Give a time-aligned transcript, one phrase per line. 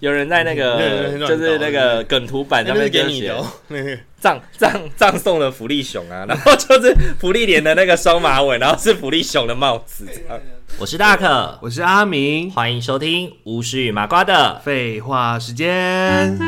[0.00, 3.44] 有人在那个， 就是那个梗图版上面给你的
[4.20, 10.06] “葬葬葬送了福利熊”啊， 然后就是福利脸的那个双马尾，然后是福利熊的帽子。
[10.78, 16.38] 我是大可，我是阿明，欢迎收听吴师与麻瓜的废话时间。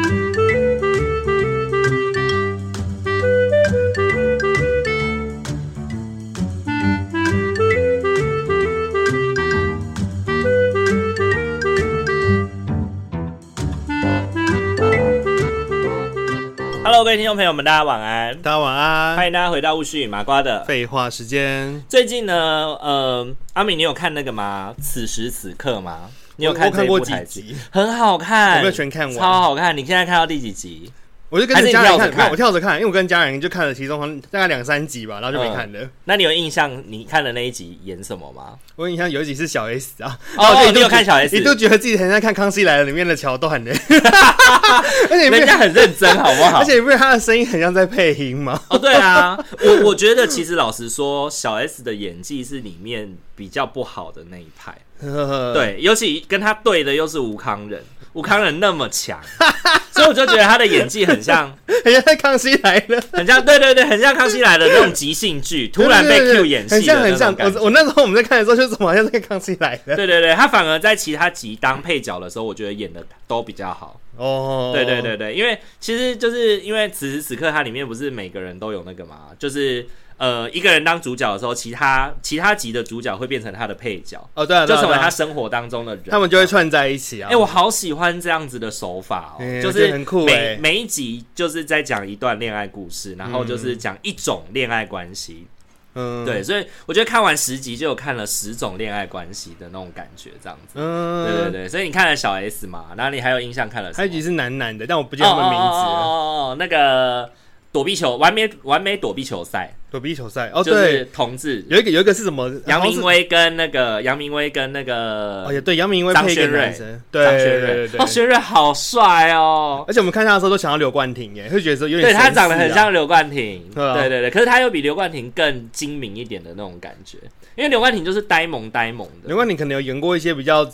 [17.11, 18.41] 位听众朋友们，大家晚安！
[18.41, 19.17] 大家晚安！
[19.17, 21.83] 欢迎大家回到巫师与麻瓜的废话时间。
[21.89, 22.33] 最近呢，
[22.81, 24.73] 呃，阿敏，你有看那个吗？
[24.81, 26.09] 此时此刻吗？
[26.37, 27.57] 你有看这部台剧？
[27.73, 29.19] 很好看，有没有全看完？
[29.19, 29.77] 超好看！
[29.77, 30.93] 你现在看到第几集？
[31.31, 35.81] 我就跟着家人看，看，我跳着看，因为我跟家人就看了其中大概两三集吧，然后就没看了。
[35.81, 38.59] 嗯、那你有印象你看的那一集演什么吗？
[38.75, 43.71] 我印象有一集是小 S 啊，哦，你有看小 S，你都觉得自己很像看《康熙来了》里面的桥段呢，
[45.09, 46.59] 而且人家很认真，好不好？
[46.59, 48.61] 而且因为他的声音很像在配音吗？
[48.69, 54.77] 哦，对啊，我我觉得其实老实说，小 S 的演技是里面比较不好的那一派，
[55.55, 57.81] 对，尤其跟他对的又是吴康仁。
[58.13, 59.21] 吴康仁那么强，
[59.93, 67.35] 所以我就觉得他的演技很像， 很像《康熙来了》，很像，对对对，很像《康熙来了》那种即兴剧， 突然被 Q 演戏，很像很像。
[67.39, 69.95] 我我那时候我们在看的时候，就怎么好像在看《康熙来了》。
[69.97, 74.00] 对对对，他反而在其他集当配角的时候，我觉得演的都比较好。
[74.17, 79.87] 哦，对对对对，因为其实就是因为此时此刻，它里面不是每个人都有那个嘛，就是。
[80.21, 87.29] 呃，一个人当主角的时候，其他其他集的主角会变成他的配角哦，对，就成为他生活当中的人，他们就会串在一起啊。
[87.29, 90.27] 哎、欸，我好喜欢这样子的手法哦，欸、就是很酷。
[90.27, 95.47] 每每一集就是在讲一段恋爱故事，然后就是讲一种恋爱关系。
[95.95, 100.75] 嗯，对，所以我觉得看完十集就有看了十种恋爱关系的那种感觉，这样子。
[100.75, 103.93] 嗯，对对对，所以你看了小 S 嘛，然后你还有印象看了？
[103.95, 105.67] 还有一集是男男的，但我不记得他们名字。
[105.67, 107.31] 哦哦哦，那个
[107.73, 109.75] 躲避球，完美完美躲避球赛。
[109.91, 111.65] 躲避球赛哦，就是，同志。
[111.69, 112.49] 有一个有一个是什么？
[112.67, 117.25] 杨明威跟那个杨明威跟那个哦，也对，杨明威配一个男生，对。
[117.25, 119.85] 张轩睿，哦，轩瑞好帅哦！
[119.89, 127.19] 而且我们看他的时候都想到刘冠廷耶，会觉得说有点对他长得很像刘冠廷，对对对，可是他又比刘冠廷更精明一点的那种感觉，
[127.57, 130.65] 因为刘冠廷就是呆萌呆萌的，刘冠廷可能有演过一些比较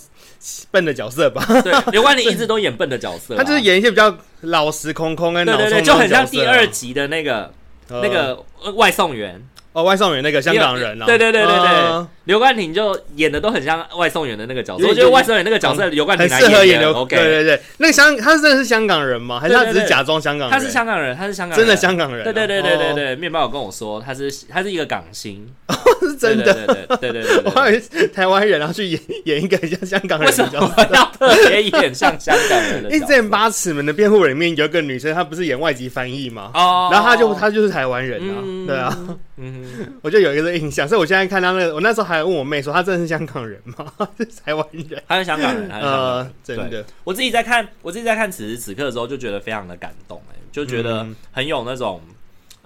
[0.71, 1.45] 笨的角色吧？
[1.63, 7.53] 对， 刘冠廷一直都演笨的角色，他就是演一些比较老实空空跟脑冲的角色，就很像第二集的那个。
[7.89, 9.41] 那个外送员。
[9.73, 16.93] 哦，外送员那个香港人啊，对对对对对，刘冠廷就演的都很像外送员的那个角色，我觉得外送员那个角色刘冠廷很适合演刘。
[16.93, 19.39] OK，对对对，那个香他真的是香港人吗？
[19.39, 20.59] 还是他只是假装香港人？
[20.59, 22.25] 他是香港人，他是香港真的香港人。
[22.25, 25.47] 对对对对对对，面包有跟我说他是他是一个港星，
[26.01, 26.53] 是真的。
[26.55, 32.91] 对对对对对，我还以为台湾人，然后去演演一个像香港人的角色，要特别演像香港人的。
[32.91, 36.51] 因为之前《八尺门的辩护人》里面有一个女生，她不是演外籍翻译吗？
[36.55, 38.99] 哦，然后她就她就是台湾人啊，对啊，
[39.37, 43.93] 嗯， 我就有一个印象，所以我现在看到那个，我那时候还问我妹说，她真的是香港人吗？
[44.19, 45.03] 是台湾人？
[45.09, 46.85] 她是香港人，呃，真的。
[47.05, 52.01] 我自己在看，我自己在看此时此刻的时候，就觉得非常的感动，哎，就觉得很有那种，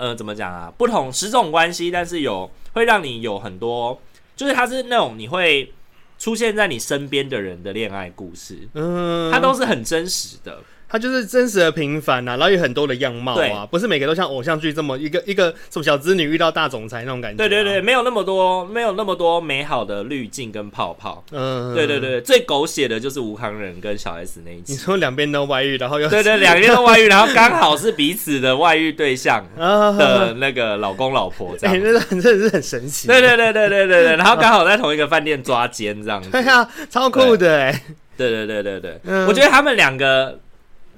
[0.01, 0.73] 呃，怎么讲啊？
[0.79, 4.01] 不同十种关系，但是有会让你有很多，
[4.35, 5.75] 就是它是那种你会
[6.19, 10.63] 出现在你身边的人的恋爱故事，嗯，它都是很真实的。
[10.91, 17.37] 他就是真实的平凡啊，然后有很多的样貌啊，不是每个都像偶像剧这么一个一个什么小资女遇到大总裁那种感觉。
[17.37, 21.25] 对对对，没有那么多，没有那么多美好的滤镜跟泡泡。
[21.31, 24.73] 嗯，对对对，最狗血的就是吴康仁跟小 S 那一集。
[24.73, 33.07] 你说两边都外遇，然后又对对，两边都外遇，然后刚好是彼此的外遇对象 的那个老公老婆这样，真的真的是很神奇。
[33.07, 36.31] 对对对对对对对，然后刚好在同一个饭店抓奸这样子。
[36.33, 37.83] 对啊，超酷的哎。
[38.17, 40.37] 对对对对对，我觉得他们两个。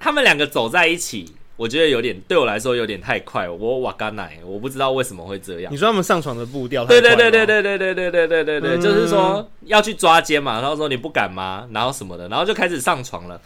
[0.03, 5.73] 他们两个走在一起，我我觉得有点对我来说有点太快，我瓦嘎奶，我不知道为什么会这样。
[5.73, 6.85] 你说他们上床的步调？
[6.85, 11.69] 对对对对对对对对对对对对，就是说要去抓奸嘛，然后说你不敢吗？
[11.73, 13.41] 然后什么的，然后就开始上床了。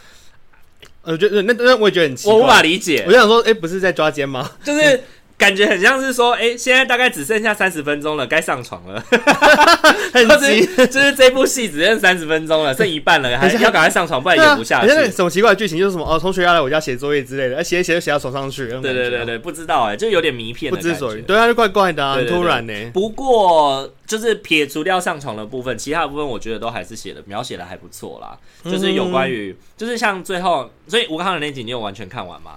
[1.03, 3.03] 我觉得那那我也觉得很奇怪，我无法理解。
[3.05, 4.49] 我就想说，哎，不是在抓奸吗？
[4.63, 5.03] 就是。
[5.37, 8.99] 感觉很像是说，哎、欸，现在大概只剩下三十分钟了，该上床了。
[10.11, 14.87] 很急，就是这部戏只剩三十分钟了，剩一半了，还是要赶快上床，不然演不下去。
[14.87, 18.67] 现在什么奇怪的剧情，就是什么哦，同学要来我家写作业之类的，写写就写到床上去。
[18.67, 21.21] 对对对对，不知道哎，就有点迷片，不知所以。
[21.21, 22.73] 对啊，就怪怪的，很突然呢。
[22.91, 28.35] 不过就是撇除掉上床的部分，其他的部分我觉得都还是写的描写的还不错啦。
[28.63, 32.53] 就是有关于，就是像最后，所以吴康的那集你有完全看完吗？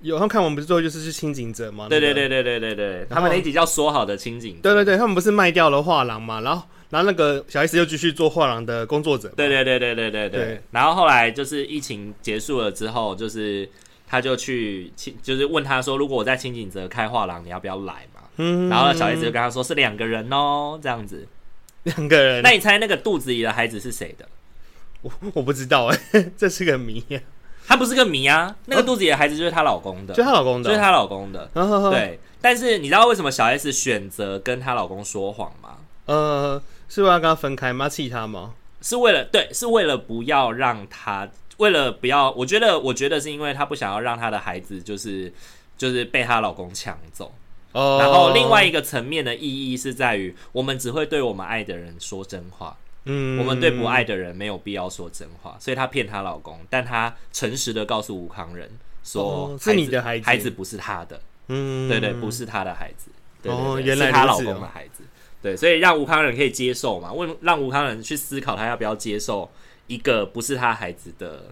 [0.00, 1.88] 有他们看完不是最后就是去清景者吗？
[1.88, 4.58] 对对对对对对对，他们那一集叫说好的清景。
[4.62, 6.40] 对对对，他们不是卖掉了画廊嘛？
[6.42, 9.28] 然后然后那个小 S 又继续做画廊的工作者。
[9.36, 10.62] 对对对对对对对。
[10.70, 13.68] 然后后来就是疫情结束了之后，就是
[14.06, 18.20] 他就去清，就是问他说，如果我在清景泽开画廊，你要不要来嘛？
[18.36, 18.68] 嗯。
[18.68, 21.26] 然后小 S 就跟他说是两个人哦，这样子。
[21.84, 22.42] 两个人？
[22.42, 24.28] 那你猜那个肚子里的孩子是谁的？
[25.02, 25.98] 我我不知道哎，
[26.36, 27.04] 这是个谜。
[27.66, 31.50] 他不是个谜啊，那个肚子里的孩子就是她老公的，就是她老公的，就是她老公的。
[31.90, 35.78] 对，但是你知道为什么小 S 选择跟她老公说谎吗？
[36.06, 37.88] 呃，是为了要跟他分开吗？
[37.88, 38.54] 气他吗？
[38.80, 45.32] 是为了对，是为了不要让他，为了不要，我觉得，我觉得是因为她不想要让她的孩子就是
[45.76, 47.32] 就是被她老公抢走。
[47.72, 47.98] 哦。
[48.00, 52.76] 然后另外一个层面的意义是在于，我们只会对我们爱的人说真话。
[53.06, 58.70] 嗯，我们对不爱的人没有必要说真话，所以她骗她老公，但她诚实的告诉吴康仁
[59.02, 63.08] 说、哦：“是你的孩子，孩子不是他的。”嗯，对对，不是他的孩子，
[63.40, 65.04] 对对对哦，原来是她老公的孩子。
[65.40, 67.12] 对，所以让吴康仁可以接受嘛？
[67.12, 69.48] 问让吴康仁去思考，他要不要接受
[69.86, 71.44] 一个不是他孩子的，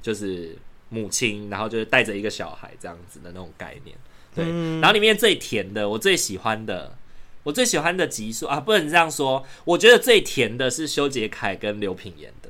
[0.00, 0.56] 就是
[0.88, 3.96] 母亲，然后就是带着一个小孩这样子的那种概念。
[4.32, 6.96] 对，嗯、然后里面最甜的，我最喜欢的。
[7.42, 9.44] 我最喜欢的集数啊，不能这样说。
[9.64, 12.48] 我觉得最甜的是修杰楷跟刘品言的。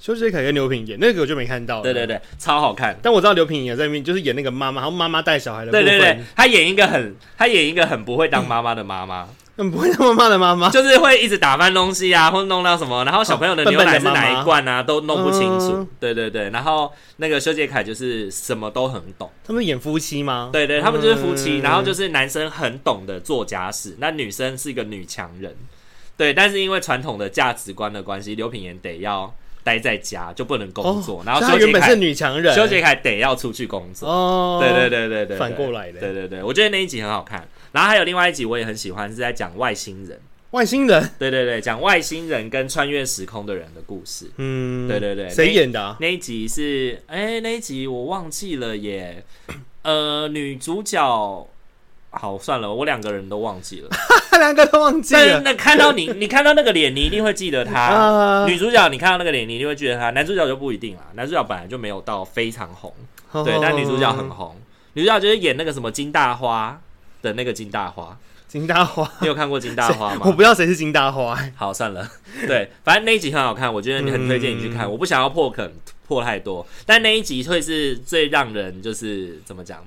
[0.00, 1.80] 修杰楷跟刘品言那个我就没看到。
[1.80, 2.98] 对对对，超好看。
[3.02, 5.84] 但我知道刘品言在里面就是演那个妈妈，然后妈妈带小孩的部分。
[5.84, 9.22] 对对对，他演一个很，他演一个很不会当妈妈的妈妈。
[9.24, 15.76] 嗯很不会那么骂的妈妈，就是会一直打翻东西啊，或者弄到什么，然后小朋友的牛奶是哪一罐啊，哦、笨笨都弄不清楚。
[15.76, 19.30] 嗯、对对对，然后那个修杰楷就是什么都很懂。
[19.46, 20.50] 他们演夫妻吗？
[20.52, 25.54] 对对，他们就是夫妻，嗯、然后就是男生很懂得做家事，那女生是一个女强人。
[26.16, 29.34] 对，但是因为传统的价值观的关系，刘品言得要
[29.64, 31.20] 待在家，就不能工作。
[31.20, 34.08] 哦、然后修杰楷是女强人，修杰楷得要出去工作。
[34.08, 36.00] 哦，对对对对对，反过来的。
[36.00, 37.46] 对对对，我觉得那一集很好看。
[37.72, 40.20] 然后还有另外一集我也很喜欢，是在讲外星人。
[40.50, 44.30] 外星人，对对对，讲外星人跟穿越时空的人的故事。
[44.36, 45.96] 嗯，对对对，谁演的啊？
[45.98, 49.24] 那一集是，哎，那一集我忘记了耶。
[49.80, 51.48] 呃，女主角，
[52.10, 53.88] 好算了，我两个人都忘记了，
[54.38, 55.40] 两个都忘记了。
[55.40, 58.44] 那看到你， 你看到那个脸，你一定会记得她。
[58.46, 60.10] 女主角，你看到那个脸，你一定会记得她。
[60.10, 62.92] 男主角就不一定了，男主角本来就没有到非常红，
[63.42, 64.54] 对，但女主角很红。
[64.92, 66.78] 女主角就是演那个什么金大花
[67.22, 68.18] 的那个金大花。
[68.48, 70.20] 金大花，你有看过金大花吗？
[70.28, 71.34] 我不知道谁是金大花。
[71.56, 72.06] 好，算了。
[72.46, 74.86] 对，反正那一集很好看，我觉得你很推荐你去看。
[74.86, 75.72] 嗯、我不想要破梗
[76.06, 79.82] 破太多，但那一集会是最让人就是怎么讲，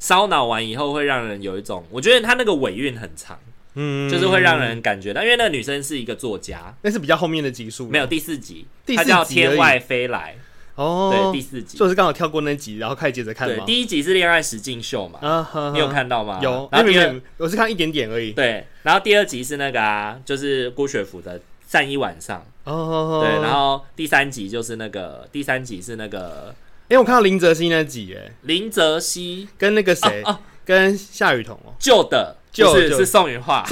[0.00, 3.38] 烧脑完以后会让人有一种，我觉得他那个尾韵很长，
[3.74, 10.34] 嗯，就是会让人感觉到，因为那个女生是一个作家，那是比较后面的集数，没有第四集，它叫天外飞来。
[10.78, 11.76] 哦，对，第四集。
[11.76, 13.48] 就是刚好跳过那集，然后开始接着看。
[13.48, 16.38] 对，第一集是恋爱实境秀嘛，啊，你有看到吗？
[16.40, 18.30] 有，然后第二我是看一点点而已。
[18.30, 22.46] 对，然后第二集是那个啊，就是郭雪芙的站一晚上。
[22.62, 26.54] 哦，对，然后第三集就是那个，第三集是那个，
[26.88, 29.48] 因为，我看到林泽熙那集，哎，林泽熙。
[29.58, 30.22] 跟那个谁，
[30.64, 33.64] 跟夏雨桐哦，旧的，就是是宋芸樺。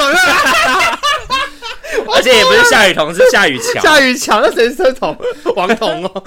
[2.14, 3.80] 而且也不是夏雨桐，是夏雨乔。
[3.80, 5.16] 夏雨乔，那谁是童？
[5.54, 6.22] 王彤哦，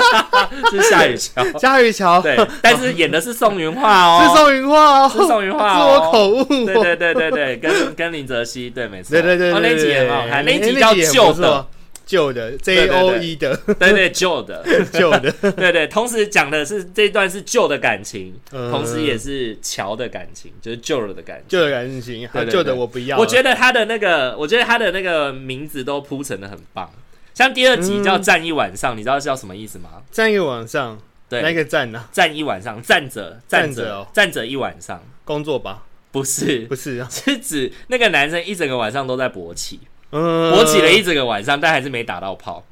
[0.70, 1.44] 是夏雨乔。
[1.58, 6.44] 夏雨乔，对，但是演的是宋云画哦，是宋云画哦，是宋芸樺，是我口误。
[6.66, 9.10] 对对对对对，跟跟林泽熙，对，没错。
[9.10, 11.66] 对对对，那集也很好看，那集叫旧的。
[12.08, 14.64] 旧的 J O E 的，对对旧的。
[14.90, 23.18] 旧的， 对对，同时讲的是这段是旧的感情，同时也是乔的感情，就是旧了的感情，旧的感情，旧的我不要。
[23.18, 26.90] 我觉得他的那个，我觉得他的那个名字都铺陈的很棒。
[27.34, 30.02] 像第二集叫站一晚上，你知道是叫什么意思吗？
[30.10, 30.98] 站一晚上，
[31.28, 32.06] 对，那个站呢？
[32.10, 35.84] 站一晚上，站着，站着，站着一晚上，工作吧？
[36.10, 39.78] 不是，不是，是指那个男生一整个晚上都在勃起。
[40.12, 42.64] 嗯，勃起了一整个晚上，但还是没打到炮。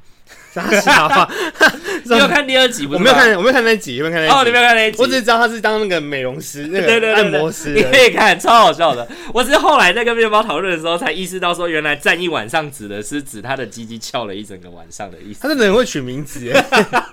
[0.51, 1.29] 傻小啊！
[2.05, 2.95] 你有看第二集不？
[2.95, 4.33] 我没有看，我没有看那集，没有看那集。
[4.33, 4.97] 哦，你没有看那集？
[4.99, 7.73] 我只是知道他是当那个美容师，那个按摩师。
[7.73, 9.07] 你可以看，超好笑的。
[9.33, 15.41] 我只是后来在跟面包讨论的时候，才意识到说，原来站一晚上指的是指他的鸡鸡翘了一整个晚上的意思。
[15.41, 16.65] 他真的很会取名字，耶，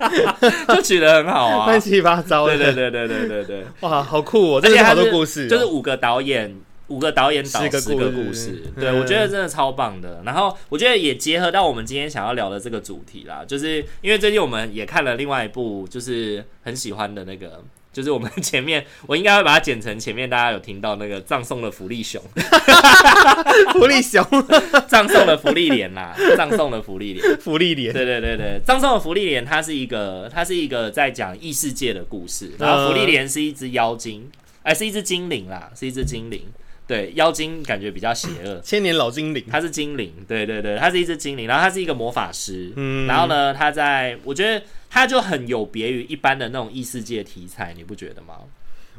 [0.69, 2.57] 就取得很好啊， 乱七八糟的。
[2.57, 4.61] 对对对对对对对，哇，好酷哦！
[4.61, 6.55] 这是好多故事，就是五个导演。
[6.95, 10.23] 五个导演导四个故事，对，我觉得真的超棒的。
[10.25, 22.23] 然后我觉得也结合到我们今天想要聊的这个主题啦，就是因为最近我们也看了另外一部，就是很喜欢的那个，就是我们前面我应该会把它剪成前面大家有听到那个葬送的福利熊，
[23.75, 24.25] 福利熊，
[24.87, 34.31] 葬送的福利莲啦，葬送的福利莲，福利莲，对对对对，葬送的福利莲，它是一个它是一个在讲异世界的故事，然后福利莲是一只妖精，
[34.63, 36.43] 哎，是一只精灵啦，是一只精灵。
[36.87, 48.35] 对，妖精感觉比较邪恶，千年老精灵，他是精灵，对对对，他是一只精灵，然后他是一个魔法师，嗯，然后呢，他在，我觉得他就很有别于一般的那种异世界题材，你不觉得吗？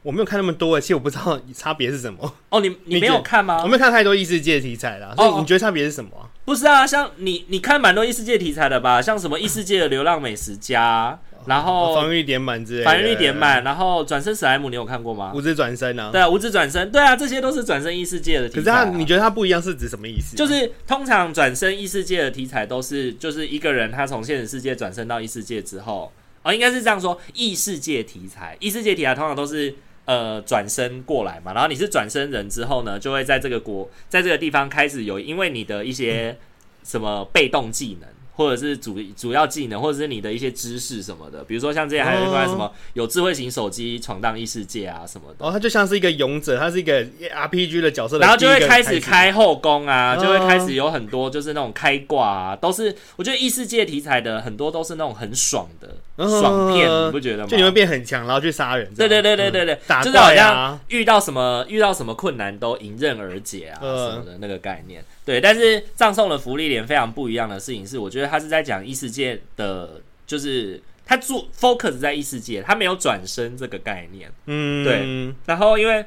[0.01, 2.33] 我没有看那么多，其实我不知道差别是什么。
[2.49, 3.61] 哦，你你没有看吗？
[3.63, 6.11] 我没有看太多异世界题材啦，所以你觉得差别是什么？
[6.43, 11.19] 不是啊，像你你看蛮多异世界题材的吧，像什么异世界的流浪美食家。
[11.47, 15.31] 然后防御点满之类，防御点满，然后转身史莱姆，你有看过吗？
[15.35, 18.61] 五指转身啊，对啊，五指转身，对啊，这些都是转身异世界的题材。
[18.61, 20.35] 可是它，你觉得它不一样是指什么意思？
[20.35, 26.11] 就是通常转身异世界的题材都是，就是一个人他从现实世界转身到异世界之后，
[26.43, 29.73] 哦，应该是这样说，异世界题材，异世界题材通常都是
[30.05, 36.37] 呃转身过来嘛，然后你是转身人之后呢，就会在这个国，在这个地方开始有，因为你的一些
[36.83, 38.09] 什么被动技能。
[38.35, 45.45] 或者是主主要技能，或者是你的一些知识什么的，比如说像这些还有一块什么有智慧型手机闯荡异世界啊什么的。
[45.45, 57.49] 哦，它就像是一个勇者，它是一个 RPG 的角色的，然后就会开始开后宫啊，就会开始有很多就是那种开挂啊，都是我觉得异世界题材的很多都是那种很爽的爽片，你不觉得吗？
[57.49, 58.93] 就你会变很强，然后去杀人。
[58.95, 65.03] 对对对对对对，就是好像遇到什么遇到什么困难都迎刃而解啊什么的那个概念。
[65.25, 74.31] 对，但是葬送的福利莲非常不一样的事情是，我觉得他是在讲异世界的，就是他做 focus 在异世界，他没有转身这个概念。
[74.45, 75.33] 嗯，对。
[75.45, 76.05] 然后，因为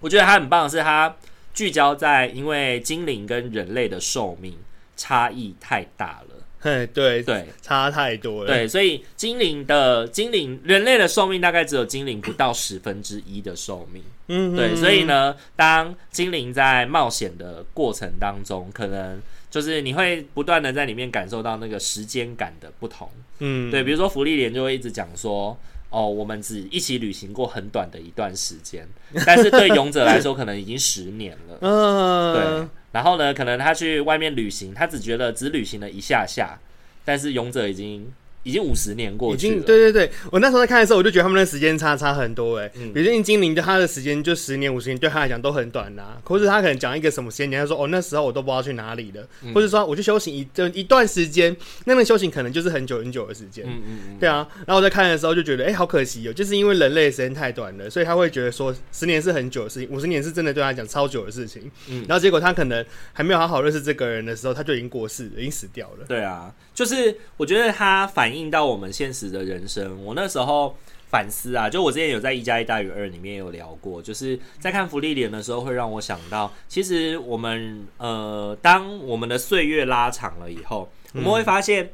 [0.00, 1.14] 我觉得他很棒的是，他
[1.54, 4.56] 聚焦在因为精灵跟人类的寿命
[4.96, 6.31] 差异太大了。
[6.64, 8.46] 嘿，对对，差太多了。
[8.46, 14.00] 对，所以精灵的精灵，人类的寿命大概只有精灵不到十分之一的寿命。
[14.28, 23.10] 嗯，对，所以呢，当精灵在冒险的过程当中，可能就是你会不断的在里面感受到那个时间感的不同。
[23.40, 25.58] 嗯，对，比如说福利莲就会一直讲说，
[25.90, 28.86] 哦，我们只一起旅行过很短的一段时间，
[29.26, 31.58] 但是对勇者来说，可能已经十年了。
[31.60, 32.68] 嗯，对。
[32.92, 36.58] 然后呢，可能他去外面旅行，他只觉得只旅行了一下下，
[37.04, 38.12] 但是勇者已经。
[38.44, 42.70] 已经五十年过去了，对对对，我那时候在看的时候，我就觉得他们的时间差差很多哎。
[42.74, 46.18] 嗯，比如说精灵，就他的时间就十年五十年，对他来讲都很短呐、啊。
[46.24, 53.64] 或者他可能讲一个什么时间点，他说哦那时候我都不知道去哪里了，嗯、或者说我去修行一就一段时间，那个修行可能就是很久很久的时间。
[53.66, 54.46] 嗯嗯嗯，对啊。
[54.66, 61.70] 然后我在看的时候就觉得哎、欸、好可惜哦，就是因为人类的时间太短了，所以他会觉得说十年是很久的事情，五十年是真的对他来讲超久的事情。
[61.88, 66.06] 嗯，然后结果他可能还没有好好认识这个人的时候，他就已经过世了，已经死掉了。
[66.08, 70.76] 对啊，就是我觉得他反映到我们现实的人生，我那时候
[71.08, 81.92] 反思啊，就我之前有在一加一大于二里面有聊过，就是在看福利脸的时候，会让我想到，其实我们呃，当我们的岁月拉长了以后，我们会发现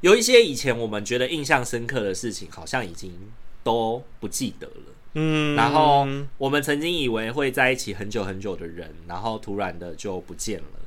[0.00, 3.12] 有一些以前我们觉得印象深刻的事情，好像已经
[3.64, 4.94] 都不记得了。
[5.14, 6.06] 嗯，然后
[6.36, 10.77] 我们曾经以为会在一起很久很久的人，然后突然的就不见了。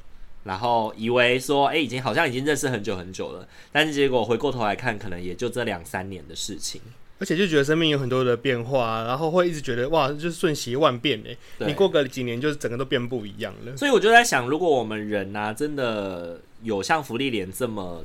[0.43, 6.81] 然后以为说，哎，已经好像已经认识很久很久了，但是结果回过头来看，可能也就这两三年的事情，
[7.19, 13.77] 而且就觉得生命有很多的变化，然后会一直觉得哇，就是瞬息万变哎，你过个几年，就是整个都变不一样了。
[13.77, 18.03] 所以我就在想，如果我们人啊，真的有像福利莲这么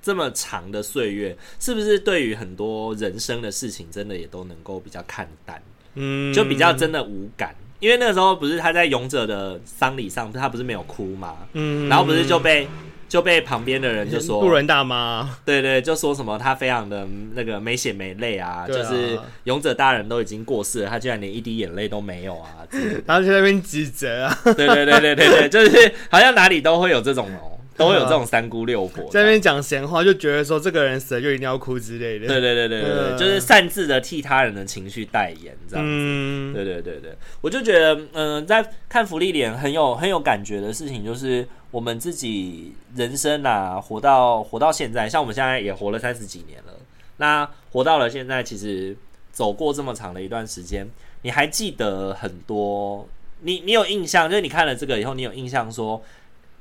[0.00, 5.60] 这么长的岁月，是不是对于很多人生的事情，真的也都能够比较看淡？
[5.94, 7.54] 嗯，就比较真的无感。
[7.82, 11.38] 因为那个时候不是他在勇者的丧礼上，他不是没有哭吗？
[11.54, 12.68] 嗯，然后不是就被
[13.08, 18.68] 就被旁边的人就说路人大妈，对对，就说什么他非常的那个没血没泪啊，啊。
[18.68, 22.64] 就是勇者大人都已经过世了，他居然连一滴眼泪都没有啊，
[23.04, 27.58] 然后就在那边指责啊，对对对对对对，就是好像哪里都会有这种哦。
[27.82, 32.26] 都会有这种三姑六婆在那边讲闲话，就觉得说这个人死了就一定要哭之类的。
[32.26, 35.90] 对对对对对，呃、就是擅自的替他人的情绪代言这样子。
[35.92, 46.72] 嗯，对对对对，我就觉得，嗯、呃，在看福利脸很有很有感觉的事情，就是我们自己人生啊，活到活到现在，像我们现在也活了三十几年了，
[47.16, 48.96] 那活到了现在，其实
[49.32, 50.88] 走过这么长的一段时间，
[51.22, 53.08] 你还记得很多？
[53.44, 56.00] 你你有印象，就是你看了这个以后，你有印象说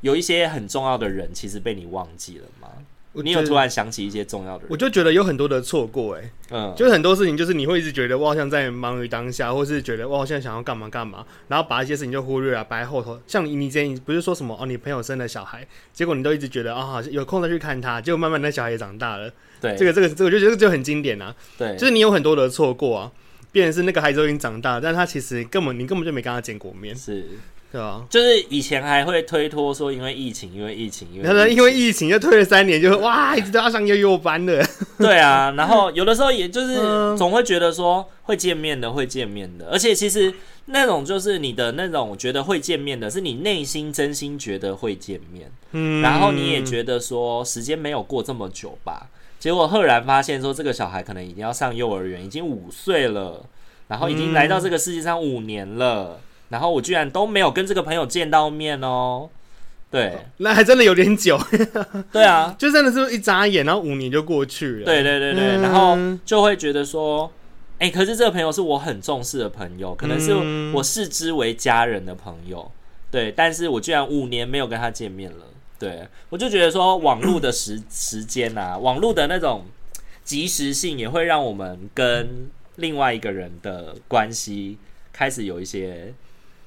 [0.02, 2.68] 有一些很重要的人其实被你忘记了吗？
[3.14, 4.68] 你有突然想起一些重要的人？
[4.70, 13.20] 我就觉得有很多的错过，哎，嗯，就是很多事情，就是你会一直觉得我好像在忙于当下，或是觉得我好像想要干嘛干嘛，然后把一些事情就忽略了，摆在后头。
[13.28, 19.30] 像你，你之前不是说什么哦，你朋友生了小孩，结果你都一直觉得啊，好像有空再去看他，结果慢慢那小孩也长大了。
[19.60, 21.36] 对，这个这个这个，我就觉得就很经典啊。
[21.58, 23.12] 对，就是你有很多的错过啊。
[23.54, 27.28] 变成是那个孩子都已经长大了，但他其实根本你根本就没跟他见过面，是，
[27.72, 28.06] 对啊？
[28.10, 34.64] 就是以前还会推脱说因为疫情，因为疫情，因为疫情，然后因为疫情就推了三年就，就哇，一直都要上幼幼班了。
[35.00, 36.76] 对啊，然后有的时候也就是
[37.18, 40.34] 总会觉得说会见面的，会见面的，而且其实
[40.66, 49.08] 那种就是你的那种觉得会见面的，是你内心真心觉得会见面，嗯，然后你也觉得说时间没有过这么久吧。
[49.40, 53.44] 结果赫然发现说，这个小孩可能已经要上幼儿园，已经五岁了，
[53.88, 56.20] 然后已经来到这个世界上五年了，嗯、
[56.52, 59.28] 然后我居然都没有跟这个朋友见到面哦。
[59.90, 61.38] 对，那还真的有点久。
[62.14, 64.86] 对啊，就真的是一眨眼，然后五年就过去了。
[64.86, 67.30] 对对对对，嗯、然后就会觉得说，
[67.80, 70.34] 哎、欸，可是这个朋友是我很重视的朋友，可能是
[70.74, 72.72] 我视之为家人的朋友。
[73.10, 75.46] 对，但是我居然五年没有跟他见面了。
[75.78, 79.66] 对，我就觉得说，网络的时时间啊，网络的那种
[80.24, 84.78] 及时性，也会让我们跟另外一个人的关系
[85.12, 86.14] 开始有一些，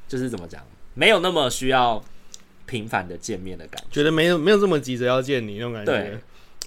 [0.09, 0.63] 就是怎么讲，
[0.95, 2.03] 没有那么需要
[2.67, 5.93] 频繁的见面的感觉，觉得没有没有这么急着要见你那种感觉。
[5.93, 6.19] 对，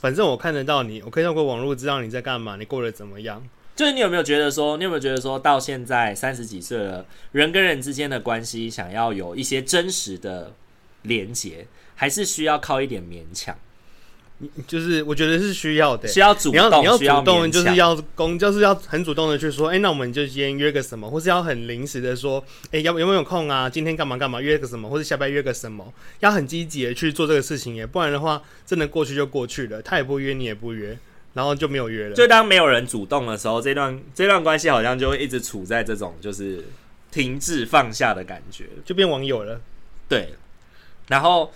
[0.01, 3.41] 反正我看得到你，我可以透过网络知道你在干嘛，你过得怎么样。
[3.75, 10.53] 就是你有没有觉得说，你有没有觉得说到现在三十几岁了，人跟人之间的关系，想要有一些真实的
[11.03, 11.67] 连接。
[11.99, 13.57] 还是需要靠一点勉强，
[14.67, 23.67] 就是我觉得是需要的，需要主动，你要主动，就是要公，就是要很主动的去说，哎、欸，那我们就先约个什么，或是要很临时的说，哎、欸，要有没有空啊？
[23.67, 25.91] 今天干嘛干嘛，约个什么，或者下班约个什么，
[26.21, 30.95] 要很积极的去做这个事情耶，不然的话，真的过去就过去了，他也不约，你也不约，
[31.33, 32.13] 然后就没有约了。
[32.13, 36.63] 就当没有人主动的时候，这段这段关系好像就会一直处在这种就是
[37.11, 39.59] 停滞放下的感觉，就变网友了。
[40.07, 40.35] 对，
[41.07, 41.51] 然后。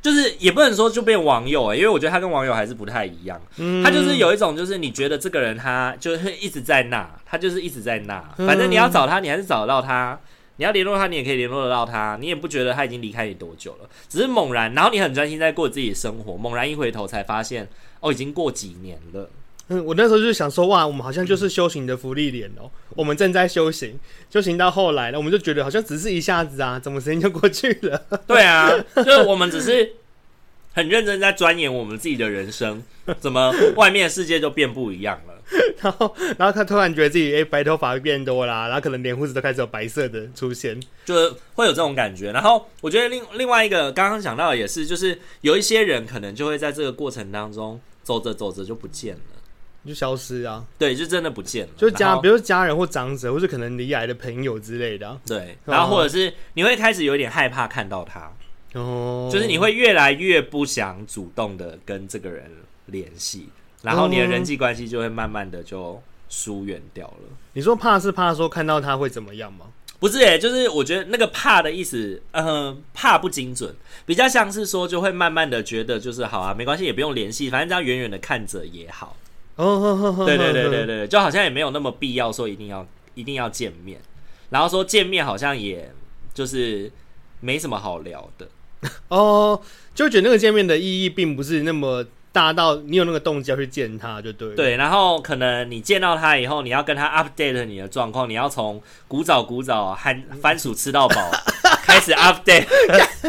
[0.00, 3.40] 就是也不能说就变网友哎、欸，因为我觉得他跟网友还是不太一样。
[3.56, 8.22] 嗯，他就是有一种，就是你觉得这个人他就是一直在那，他就是一直在那。
[8.38, 10.16] 反正你要找他，你还是找得到他；
[10.56, 12.16] 你要联络他，你也可以联络得到他。
[12.20, 17.68] 你也不觉得他已经离开你多久了，只是猛然，然后你很专心在过自己的生活，猛然一回头才发现，
[18.00, 19.28] 哦，已经过几年了。
[19.68, 23.98] 嗯， 我那时候就想说，哇，我们好像就是修行的福利脸哦，我们正在修行，
[24.30, 28.02] 修行到后来呢，我们就觉得好像只是一下子啊，怎么时间就过去了？
[28.26, 29.92] 对啊，就是我们只是
[30.72, 32.82] 很认真在钻研我们自己的人生，
[33.20, 35.34] 怎么外面的世界就变不一样了？
[35.80, 42.30] 然后，然后他突然觉得自己哎、欸，白头发变多啦，然后可能连胡子都开始有白色的出现，就是会有这种感觉。
[42.32, 49.20] 然后我觉得另另外一个刚刚讲到的也是，就是有一些人可能就会在这个过程当中走着走着就不见了。
[49.88, 51.72] 就消失啊，对，就真的不见了。
[51.76, 55.18] 就家，比如说家人或长者，或是可能离来的朋友之类的、啊。
[55.26, 58.30] 对，然后或者是你会开始有点害怕看到他，
[58.74, 62.50] 哦，就是你会越来越不想主动的跟这个人
[62.86, 63.48] 联系，
[63.82, 67.28] 然后你的人际关系就会慢慢的就疏远掉了。
[67.54, 69.66] 你说怕是怕说看到他会怎么样吗？
[70.00, 73.74] 不是、欸，就是我觉得那个怕的意思，嗯、呃，怕不精准，
[74.06, 79.16] 比较像是说就会慢慢的觉得就是好啊，没关系，也不用联系，反正这样远远的看着也好。
[79.58, 84.00] 哦，对对对对对，就好像也没有那么必要说一定要一定要见面，
[84.50, 85.92] 然后说见面好像也
[86.32, 86.90] 就是
[87.40, 88.48] 没什么好聊的
[89.08, 89.60] 哦，
[89.94, 94.54] 就觉得那个见面的意义并不是那么大到你有那个动机要去见他就对。
[94.54, 101.16] 对，然后可能你见到他以后，你要跟他 update 你的状况，你要从古早古早番 番薯吃到饱。
[101.98, 102.64] 开始 update，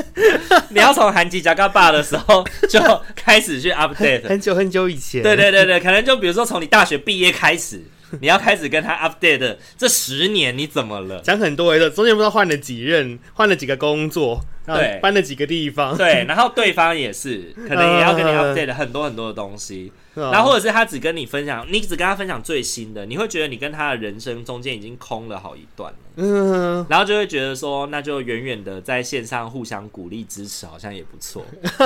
[0.70, 2.80] 你要从韩吉加嘎爸的时候就
[3.16, 5.24] 开始去 update，很久很久以前。
[5.24, 7.82] 对对对对，可能就比如说从你大学毕业开始，
[8.22, 11.20] 你要开始跟他 update，这十年你怎么了？
[11.22, 14.40] 讲很多的，中间不知道换了几任，换了几个工作，
[14.78, 19.92] 对，搬了几个地方，对， 然后对方也是，可能也要跟你 update 很多很多的东西。
[20.16, 25.98] 然后或者是他只跟你分享，你只跟他分享最新的，你会觉得你跟他的人生中间已经空了好一段了。
[26.18, 31.46] 嗯，然后就会觉得说，那就远远的在线上互相鼓励支持，好像也不错。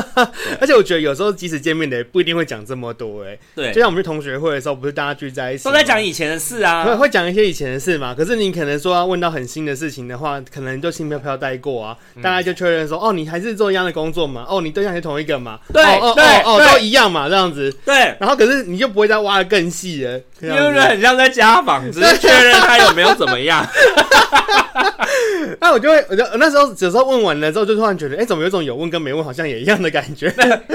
[0.59, 8.15] 而且我觉得有时候即使见面的也不一定会讲这么多，哎，对，就像我们去同学会的时候，不是大家聚在一起，都在讲以前的事啊，会会讲一些以前的事嘛。
[8.15, 18.15] 可是你可能说要问到很新的事情的话，可能就轻飘飘带过啊，大家就确认说，哦，你还是做一样的工作嘛，哦，你对象是同一个嘛，对，哦对，哦，都一样嘛，这样子，对。
[18.19, 23.65] 然后可是你就不会再挖的更细了，因为很像在家访，只是 确认他有没有怎么样。
[25.59, 30.27] 那我就会，我就那时候有时候问完了之后，就突然觉得，哎、欸，怎么有种有问跟没问好像也一样的感觉？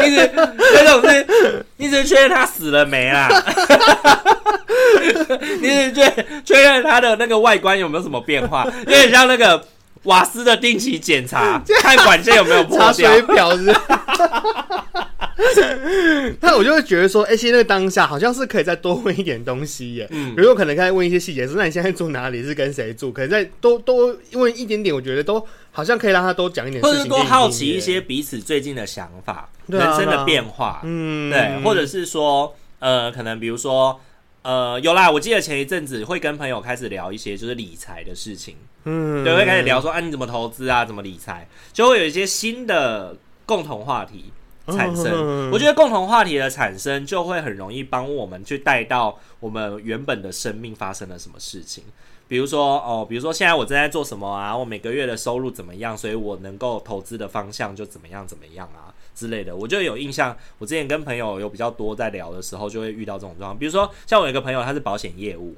[0.05, 3.29] 一直那种是，一直确认他死了没啦？
[5.61, 8.67] 你是确确认他的那个外观有没有什么变化？
[8.87, 9.63] 有点像那个
[10.05, 12.93] 瓦斯的定期检查，看管线有没有破掉。
[12.93, 13.75] 水表是。
[16.41, 20.07] 那我就会觉得说，哎、欸，其实那个当下好像是可以再多问一点东西耶。
[20.11, 23.13] 嗯，比如说可能可以问一些细节，说那你现在住哪里，是跟谁住？
[23.13, 30.81] 可能再多多问一点点，我觉得都好像可以让他多讲一点事情，或者多好奇一些彼此最近的想法、啊、人生的变化。
[30.85, 34.01] 嗯，对，或者是说，呃，可能比如说，
[34.49, 38.57] 呃，有啦，我记得前一阵子会跟朋友开始聊一些就是理财的事情。
[38.85, 40.87] 嗯，对，会开始聊说，啊，你怎么投资啊？
[40.87, 41.47] 怎么理财？
[41.71, 44.33] 就会有一些新的共同话题。
[44.69, 51.85] 产生，我觉得共同话题的产生就会很容易帮我们去带到我们原本的生命发生了什么事情。
[52.27, 54.57] 比如说，哦，比如说现在我正在做什么啊？
[54.57, 55.97] 我每个月的收入怎么样？
[55.97, 58.88] 所以我能够投资的方向就怎么样怎么样啊
[59.19, 59.57] 之类的。
[59.57, 63.59] 我就有印象，我之前跟朋友有比较多在聊的时候，就会遇到这种状况。
[63.59, 65.57] 比如说，像我有一个朋友，他是保险业务，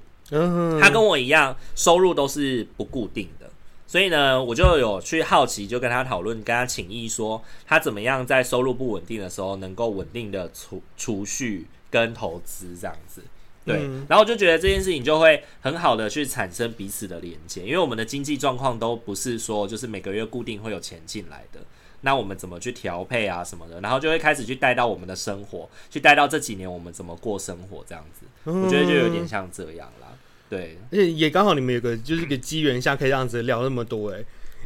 [0.80, 3.50] 他跟我一样，收入都是不固定的。
[3.86, 13.22] 所以呢，我就有去好奇，就跟他讨论，跟他请益说，他怎么样在收入不稳定的时候，能够稳定的储储蓄跟投资这样子。
[13.66, 21.60] 对，嗯、然后我就觉得这件事情就会很好的去产生彼此的连接，因为我们的经济状况都不是说就是每个月固定会有钱进来的，
[22.02, 28.26] 那我们怎么去调配啊什么的，然后就会开始去带到我们的生活，去带到这几年我们怎么过生活这样子。
[28.44, 30.08] 我觉得就有点像这样啦。
[30.48, 34.18] 对，而且也刚好你们有个就是一个机缘下可以这样子聊那么多哎，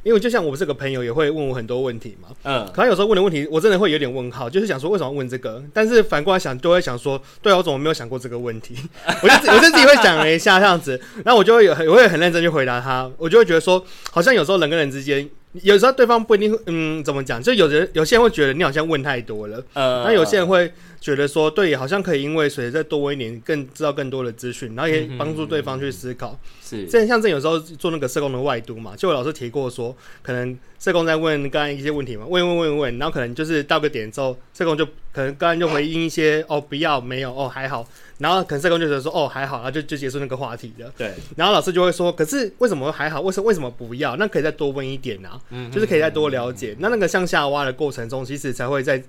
[0.03, 8.77] 因为就像我这个朋友也会问我很多问题嘛，嗯，可能有时候问的问题我真的会有点问号，就是想说为什么问这个，但是反过来想都会想说，对啊，我怎么没有想过这个问题？
[9.23, 15.29] 我就我就自己会想了一下这样子，然后我就会有 我会很认真去回答他，我就会觉得说，好像有时候人跟人之间。
[15.63, 17.43] 有时候对方不一定，嗯，怎么讲？
[17.43, 26.39] 就有人有些人会觉得你好像问太多了，呃，那有些人会觉得说，对，好像可以因为随着再多问一点，更知道更多的资讯，然后也帮助对方去思考。
[26.63, 37.89] 是，这像这有时候做那个社工的外督嘛，就有老师提过说，可能社工在问刚才一些问题嘛，问问问问，然后可能就是到个点之后，社工就可能刚才就回应一些，哦，不要，没有，哦，还好。
[38.19, 40.93] 然后可能社工就觉得说，哦，还好，然后就就结束那个话题了。
[40.99, 41.15] 对。
[41.37, 43.23] 然后老师就会说，可是为什么还好？
[43.23, 44.15] 为什么为什么不要？
[44.17, 46.73] 那可以再多问一点啊，嗯，就是可以再多了解。
[46.73, 49.03] 嗯、那那个向下挖的过程中，其实才会在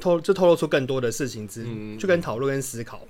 [0.00, 3.00] 透就透露出更多的事情之，嗯，去跟讨论跟思考。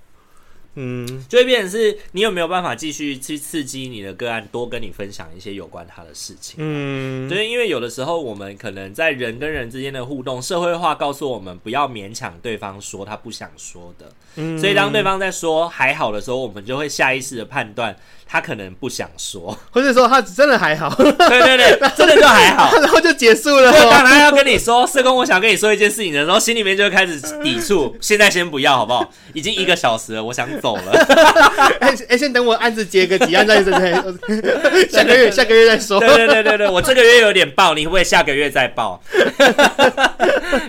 [0.74, 6.56] 嗯，就会变成是你有没有办法继续去刺激你的个案，多跟你分享一些有关他的事情。
[6.58, 14.12] 嗯，对，因为有的时候我们可能在人跟人之间的互动，社会化告诉我们不要勉强对方说他不想说的。
[14.36, 17.96] 嗯，所以当对方在说还好的时候，我们就会下意识的判断。
[18.32, 23.72] 他可能不想说， 或者说他真的还好，对对对， 真的就还好，然后就结束了。
[23.72, 27.92] 当他要跟你说，社工，我想跟你说一件事情的时候，心里面就会开始抵触。
[28.00, 29.12] 现在先不要，好不好？
[29.34, 30.92] 已经一个小时了，我想走了。
[31.80, 33.72] 哎哎、欸，先等我案子结个几案再再
[34.88, 35.98] 下个月下个月再说。
[35.98, 39.02] 对对对对对，我这个月有点爆，你会不会下个月再爆？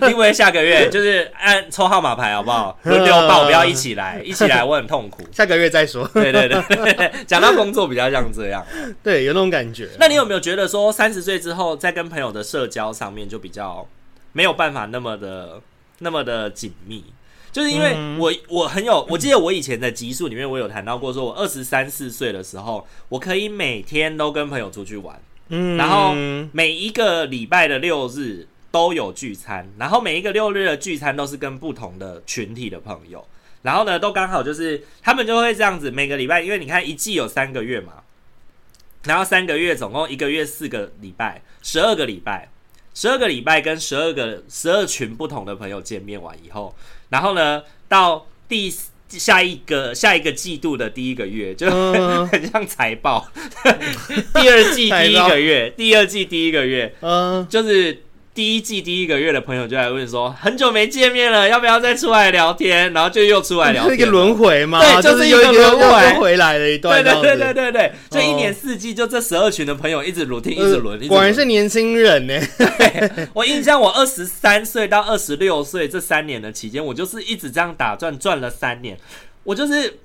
[0.00, 2.76] 你会不会下个月就是按抽号码牌，好不好？
[2.82, 5.22] 轮流报，不要一起来，一起来我很痛苦。
[5.30, 6.04] 下个月再说。
[6.08, 7.52] 对对对， 讲到。
[7.52, 8.64] 工作比较像这样，
[9.04, 9.86] 对，有那种感觉。
[10.00, 13.86] 那你有没有觉得说，三十岁之后，在跟朋友的社交上面就比较
[14.32, 15.60] 没有办法那么的、
[15.98, 17.04] 那么的紧密？
[17.52, 26.14] 就是因为我我很有，我记得我以前的集数里面，我有谈到过，说我二十三四岁的时候，我可以每天都跟朋友出去玩，嗯，然后
[26.52, 33.24] 每一个礼拜的六日都有聚餐，然后每一个六日的聚餐都是跟不同的群体的朋友。
[33.62, 38.02] 然后呢，都刚好就是他们就会这样子，每个礼拜，因为你看一季有三个月嘛，
[39.04, 42.48] 然后三个月总共一个月四个礼拜，十二个礼拜，
[42.92, 46.74] 十二个礼拜跟十二个十二群不同的朋友见面完以后，
[47.10, 48.74] 然后呢，到第
[49.08, 51.70] 下一个下一个季度的第一个月，就
[52.26, 53.30] 很像财报，
[54.34, 58.02] 第二季第一个月，第二季第一个月，嗯，就是。
[58.34, 62.90] 第一季第一个月的朋友就来问说，很久没见面了，要不要再出来聊天？
[62.94, 64.80] 然后就又出来聊天，是一个轮回吗？
[64.80, 67.04] 对，就是一个轮回，回来了一段。
[67.04, 71.06] 对对对对对，这一年四季就这十二群的朋友一直轮听，一直轮。
[71.08, 72.40] 果然是年轻人呢。
[73.34, 78.98] 我印象，我二十三岁到二十六岁这三年的期间，我就是一直这样打转转了三年。
[79.44, 79.98] 我就是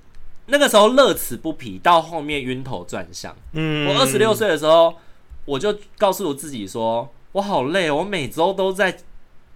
[0.47, 3.33] 那个时候乐此不疲，到后面晕头转向。
[3.53, 4.93] 嗯，我二十六岁的时候，
[5.45, 7.09] 我就告诉我自己说。
[7.33, 8.97] 我好累，我每周都在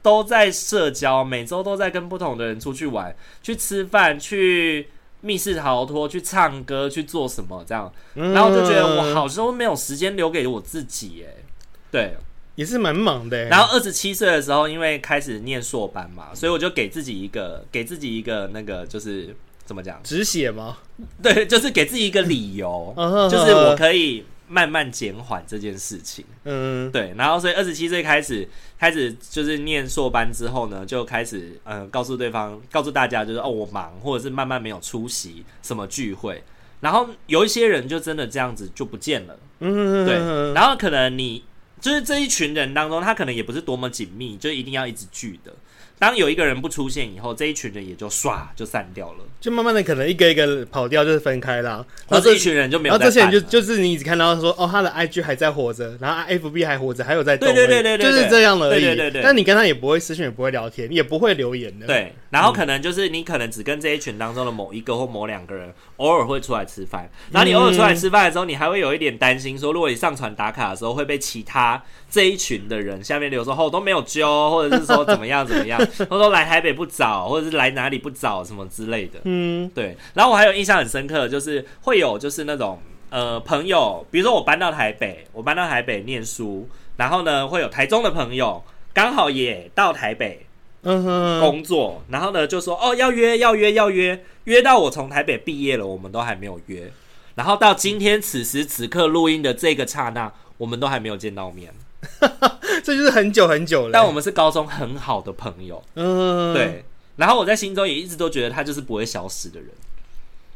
[0.01, 4.89] 都在社交，每周都在跟不同的人出去玩、去吃饭、去
[5.21, 11.43] 密室逃脱、去唱歌、去做什么这样，然后就觉得我好像没有时间留给我自己，哎，
[11.91, 12.15] 对，
[12.55, 13.45] 也是蛮忙的。
[13.45, 19.99] 然后二十七岁的时候，因为开始念硕班嘛，所以我就给自己一个给自己一个那个就是怎么讲？
[20.03, 20.77] 止血吗？
[21.21, 22.93] 对，就是给自己一个理由，
[23.31, 24.25] 就是我可以。
[24.51, 28.45] 慢慢减缓这件事情，嗯，对，然后所以二十七岁开始，
[28.77, 36.43] 开始就是念硕班之后呢，就开始呃告诉对方，告诉大家就是哦我忙，或者是慢慢没有出席什么聚会，
[36.81, 40.15] 然后有一些人就真的这样子就不见了，嗯，对，
[40.53, 41.45] 然后可能你
[41.79, 45.53] 就是这一群人当中，他可能也不是多么紧密，就一定要一直聚的。
[46.01, 51.85] 当有一个人不出现以后，这一群人也就唰就散掉了，就慢慢的可能一个一个跑掉，就是分开啦。
[52.09, 52.93] 然后这一群人就没有。
[52.93, 57.47] 然后这些人就就是你只看到说哦，他的 IG 还在活着，然后 FB 还活着，还有在动。
[57.53, 58.81] 对对对对，就是这样而已。
[58.81, 59.21] 对对对。
[59.21, 61.85] 但你跟他也不会私讯，也不会聊天，也不会留言的。
[61.85, 62.15] 对。
[62.31, 76.71] 然后可能就是你可能只跟这一群当中的某一个或某两个人偶尔会出来吃饭，然后你偶尔出来吃饭的时候，你还会有一点担心说，如果你上传打卡的时候会被其他这一群的人下面留说哦都没有揪，或者是说怎么样怎么样， 或者说来台北。
[76.71, 79.95] 不找，或者是来哪里不找什么之类的，嗯，对。
[80.13, 90.45] 然后我还有印象很深刻，就是会有就是那种呃朋友，比如说我搬到台北，我搬到台北念书，然后呢会有台中的朋友刚好也到台北，
[90.83, 96.89] 嗯哼，工作，然后呢就说哦要约要约要约，约到我从台北毕业了，我们都还没有约，
[97.35, 101.71] 然后到今天此时此刻录音的这个刹那，我们都还没有见到面。
[102.83, 106.83] 这就是很久很久了，但我们是高中很好的朋友，嗯，对。
[107.17, 109.69] 然后我在心中也一直都觉得他就是不会消失的人。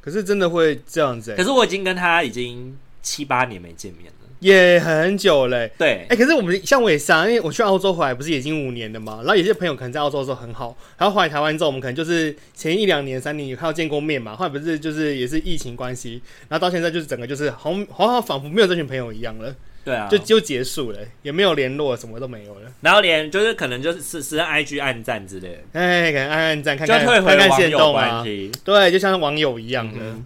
[0.01, 1.35] 可是真的会这样子？
[1.35, 5.71] 可是我已经跟他已经七八年没见面了，也很久嘞。
[5.77, 9.17] 对，哎，可是我们像我也是啊，因为我去澳洲回来不是已经五年了嘛。
[9.17, 14.35] 然后有些朋友可能在澳洲的时候很好，然后回来台湾之后，我们可能就是前一两年、三年有看到见过面嘛。
[14.35, 19.53] 后来不是就是也是疫情关系，然后到现在就是整个就是好好像仿佛没有这群朋友一样了。
[19.85, 22.71] 对啊，就就结束了，也没有联络，什么都没有了。
[22.81, 28.23] 然后连就是可能就是是是 IG 暗赞之类的，哎，可能暗暗赞，看看看看限动啊。
[28.63, 29.99] 对，就像网友一样的。
[30.01, 30.25] 嗯、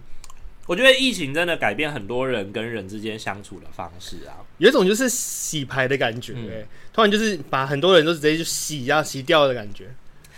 [0.66, 9.84] 我觉得疫情真的改变很多人跟人之间相处的方式啊，有一种就是洗牌的感觉，嗯、突然就是把很多人都直接就洗呀洗掉的感觉。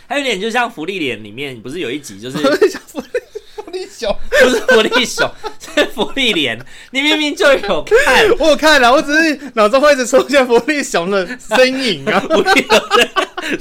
[0.08, 2.38] 还有点就像福利脸里面不是有一集就是。
[2.38, 3.06] 福利
[3.90, 5.30] 熊 不是福利熊，
[5.74, 6.58] 是福利脸。
[6.90, 12.20] 你明明就有看， 我有看了，我只是脑中会一直出现福利熊的身影啊。
[12.20, 12.66] 福利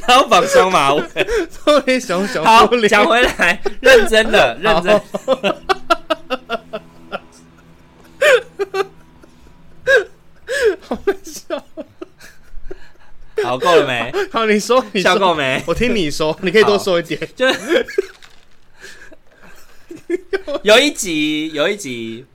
[0.07, 1.01] 然后绑双马尾，
[1.49, 2.43] 福利熊熊。
[2.43, 5.01] 好，讲回来，认真的，认真。
[10.81, 11.63] 好笑。
[13.43, 14.13] 好，够了没？
[14.31, 15.63] 好，你说，你笑够没？
[15.65, 17.19] 我听你说，你可以多说一点。
[17.35, 17.47] 就。
[20.63, 22.25] 有一集，有一集，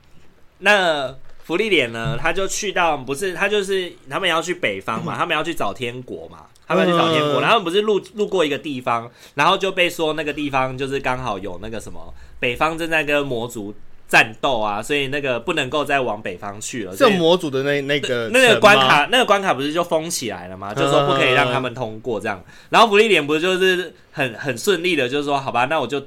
[0.58, 2.18] 那福利脸呢？
[2.20, 13.72] 他就去到，不是他就是他们要去北方嘛，他们要去找天国嘛，他们要去找天国，然后不是路路过一个地方，然后就被说那个地方就是刚好有那个什么北方正在跟魔族
[14.08, 16.96] 战斗啊，所以那个不能够再往北方去了。
[16.96, 20.74] 这魔族的那那个那个关卡，那个关卡不是就封起来了吗？
[20.74, 22.42] 就说不可以让他们通过这样。
[22.70, 26.02] 然后福利脸不是就是很很顺利的，就是说好吧，那我就。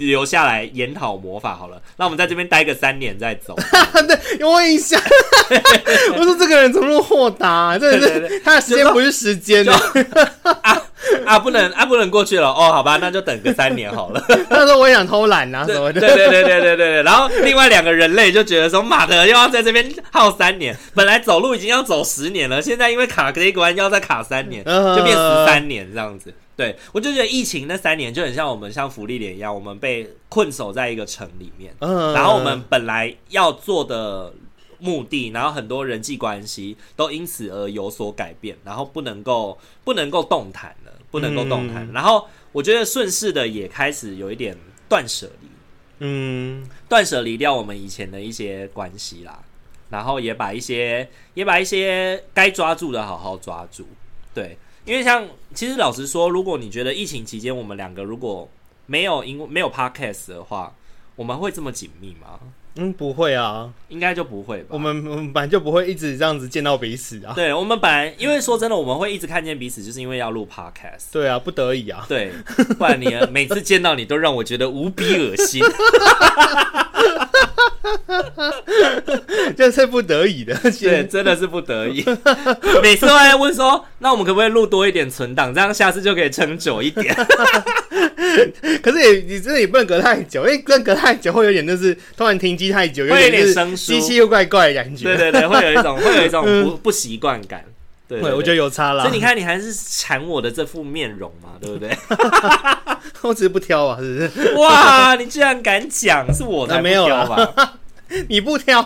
[0.00, 3.54] 留下来研讨魔法好了，那我们在这边待个三年再走。
[4.08, 5.00] 对，有我印象。
[6.16, 7.78] 我说这个人怎么那么豁达、啊？
[7.78, 9.72] 这是他的时间不是时间哦？
[10.62, 10.82] 啊
[11.26, 12.70] 啊，不能啊，不能过去了哦。
[12.72, 14.22] 好吧，那就等个三年好了。
[14.48, 16.00] 他说我也想偷懒啊，什么的。
[16.00, 17.02] 对对对对对对。
[17.02, 20.76] 然后另外两个人类就觉得说，妈的，又要在这边耗三年。
[20.94, 26.32] 本来走路已经要走十年了，现在因为卡这一关要再卡三年，就变十三年这样子。
[26.60, 34.30] 对，我就觉得疫情那三年就很像我们像芙莉莲一样，我们被困守在一个城里面，嗯，然后我们本来要做的
[34.78, 41.88] 目的，然后很多人际关系都因此而有所改变，然后不能够不能够动弹了，不能够动弹。
[41.88, 44.54] 嗯，然后我觉得顺势的也开始有一点
[44.86, 45.48] 断舍离，
[46.00, 49.42] 嗯，断舍离掉我们以前的一些关系啦，
[49.88, 53.88] 然后也把一些也把一些该抓住的好好抓住。
[54.34, 58.48] 对，因为像其实老实说，如果你觉得疫情期间我们两个如果
[58.86, 60.74] 没有因为没有 podcast 的话，
[61.16, 62.40] 我们会这么紧密吗？
[62.76, 64.68] 嗯，不会啊，应该就不会吧。
[64.70, 67.32] 我们我们本来就不会一直这样子见到彼此啊。
[67.34, 71.12] 对，我们本来因为说真的，我们会一直看见彼此，就是因为要录 podcast。
[71.12, 72.06] 对啊，不得已啊。
[72.08, 72.32] 对，
[72.78, 75.60] 不然你每次见到你都让我觉得无比恶心。
[79.56, 82.04] 这是不得已的， 对，真的是不得已。
[82.82, 87.14] 每次都在问说，那我们可不可以录多一点存档，这样下次就可以撑久一点。
[88.82, 95.04] 可是也你真的也不能隔太久，因为跟隔太久会有点就是突然停机太久，有点生疏，机器又怪怪的感觉。
[95.04, 97.64] 对对对，会有一种会有一种不不习惯感。
[98.10, 99.04] 对，对，对，我觉得有差啦。
[99.04, 101.96] 所以你看，你还是馋我的这副面容嘛，对不对？
[103.22, 104.54] 我只是不挑啊，是不是？
[104.58, 107.78] 哇，你居然敢讲，是我才没有吧？
[108.28, 108.80] 你不挑，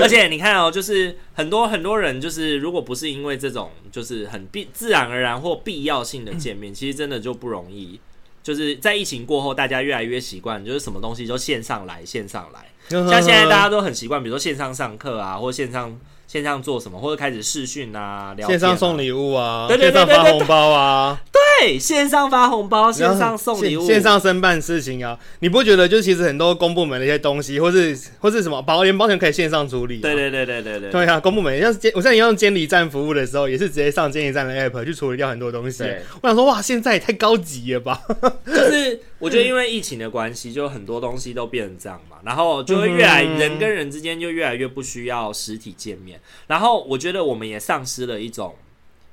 [0.00, 7.98] 而且你看哦，就是很多很多人，就是如果不是因为这种，就是很必自然而然或必要性的见面，其实真的就不容易。
[8.40, 12.66] 就是在疫情过后，大家越来越习惯，就是什么东西就线上来，线上来。
[12.88, 15.98] 像现在大家都很习惯，比如说线上上课啊，或线上。
[16.28, 30.02] 线上做什么，或者开始视讯啊，聊啊，线上送礼物啊，对对对对，线上发红包啊，对，线上发红包，线上送礼物，线上申办事情啊，你不觉得就其实很多公部门的一些东西，或是或是什么保连保险可以线上处理，啊？
[30.02, 35.82] 对对对对对对，对啊，公部门像是监，我现在用监理站服务的时候，也是直接上监理站的 app 去处理掉很多东西。
[36.20, 38.02] 我想说，哇，现在也太高级了吧？
[38.46, 46.98] 就是我觉得因为疫情的关系，就很多东西都变成这样嘛，然后就会越来人跟人之间就越来越不需要实体见面，然后我。
[46.98, 48.56] 觉得我们也丧失了一种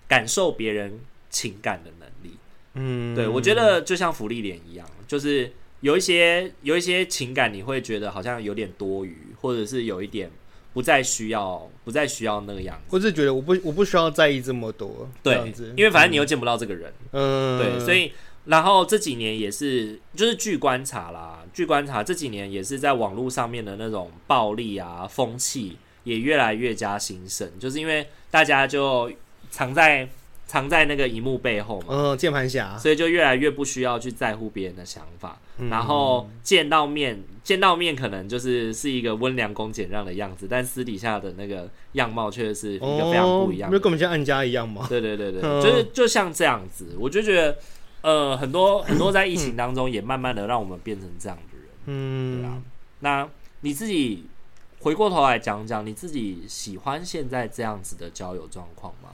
[0.08, 2.36] 感受别人情感的能力。
[2.74, 10.32] 嗯，对，我觉得就像福利脸一样，就是有一些有一些情感，你会觉得好像有点多余，或者是有一点
[10.74, 12.82] 不再需要，不再需要那个样子。
[12.90, 16.92] 或是觉得我不我不需要在意这么多，对，因为反正你又见不到这个人。
[17.12, 18.12] 嗯，对，所以
[18.46, 25.78] 然后这几年也是，就是据观察啦，据观察这几年也是在网络上面的那种暴力啊风气。
[26.06, 29.12] 也越来越加兴盛，就是因为大家就
[29.50, 30.08] 藏在
[30.46, 44.86] 藏在那个荧幕背后嘛，嗯，键盘侠，所以就越来越不需要去在乎别人的想法，嗯、然后见到面见到面可能就是是一个温良恭俭让的样子，但私底下的那个样貌却是一个非常不一样的，就跟我们像暗家一样嘛。
[44.88, 47.58] 对对对对，嗯、就是就像这样子，我就觉得
[48.06, 52.62] 呃，很多很多在疫情当中也慢慢的让我们变成这样的人，嗯，对啊，
[53.00, 53.30] 那
[53.62, 54.28] 你自己。
[54.82, 59.05] 回过头来讲讲，你自己喜欢现在这样子的交友状况吗？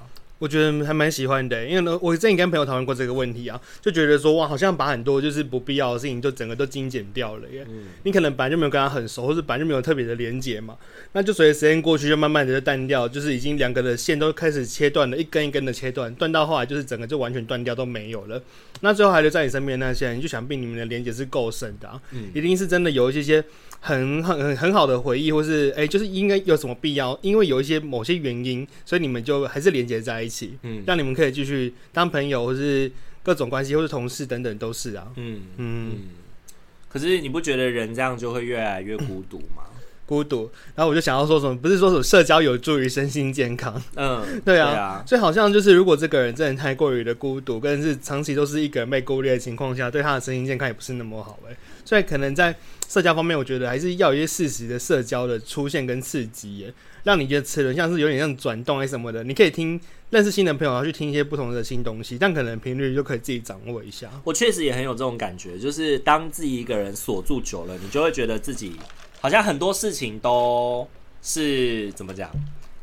[0.41, 7.63] 我觉得还蛮喜欢的，因为呢，我之前跟朋友讨论过这个问题啊，就觉得说哇，好像把很多就是不必要的事情就整个都精简掉了耶。
[7.69, 10.75] 嗯，你可能本来就没有跟他很熟，或是本来就没有特别的连接嘛，
[11.11, 18.41] 那就随着时间过去，就慢慢的就淡掉，就是已经两个的线都开始切断了，一根一根的切断，断到后来就是整个就完全断掉都没有了。
[18.79, 23.45] 那最后还留在你身边那些人，你就想必你们的连接是够深的啊，嗯，一定是真的有一些些。
[23.83, 27.17] 很很很很好的回忆，或是哎、欸，就是应该有什么必要？
[27.23, 32.91] 因为有一些某些原因，所以你们就还是连接在一起，嗯，让你们可以继续当朋友，或是
[33.23, 35.91] 各种关系，或是同事等等，都是啊，嗯嗯。
[36.87, 39.63] 可是你不觉得人这样就会越来越孤独吗？
[40.05, 40.51] 孤独。
[40.75, 52.55] 然后我就想要说什么，不是说什么社交有助于身心健康，嗯， 对啊，对啊，所以好像就是如果这个人真的太过于的孤独，跟是长期都是一个人被孤立的情况下，对他的身心健康也不是那么好哎，所以可能在。
[52.91, 56.73] 社交方面，我觉得还是要一些适时的社交的出现跟刺激耶，
[57.05, 59.23] 让你觉得齿轮像是有点像转动还什么的。
[59.23, 64.11] 你可以听认识新的朋友，然后去听一些不同的新东西，但可能频率就可以自己掌握一下。
[64.25, 68.75] 我确实也很有这种感觉，就是当自己一个人锁住久了，你就会觉得自己
[69.21, 70.85] 好像很多事情都
[71.21, 72.29] 是怎么讲，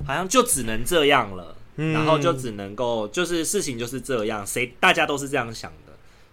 [0.06, 5.87] 好像就只能这样了，嗯、然后就只能够就是事情就是这样，谁大家都是这样想的，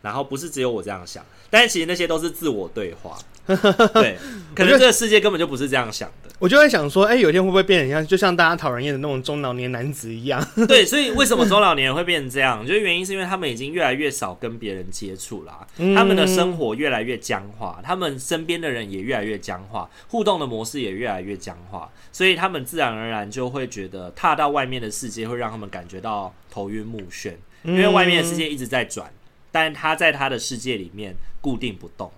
[0.06, 3.18] 然后不是只有我这样想，但是其实那些都是自我对话。
[3.46, 4.18] 对，
[4.56, 6.30] 可能这个世界根本就不是这样想的。
[6.38, 10.44] 我就在想说，哎、欸，有一天会不会变成像，就像大家讨人厌的那种中老年男子一样？
[10.68, 12.66] 对，所以为什么中老年人会变成这样？
[12.66, 15.66] 就是原因是因为他们已经越来越少跟别人接触啦，
[15.96, 29.10] 他们的生活越来越僵化，他们身边的人也越来越僵化，互动的模式也越来越僵化，所以他们自然而然就会觉得踏到外面的世界会让他们感觉到头晕目眩，因为外面的世界一直在转，
[29.56, 32.12] 但他在他的世界里面固定不动。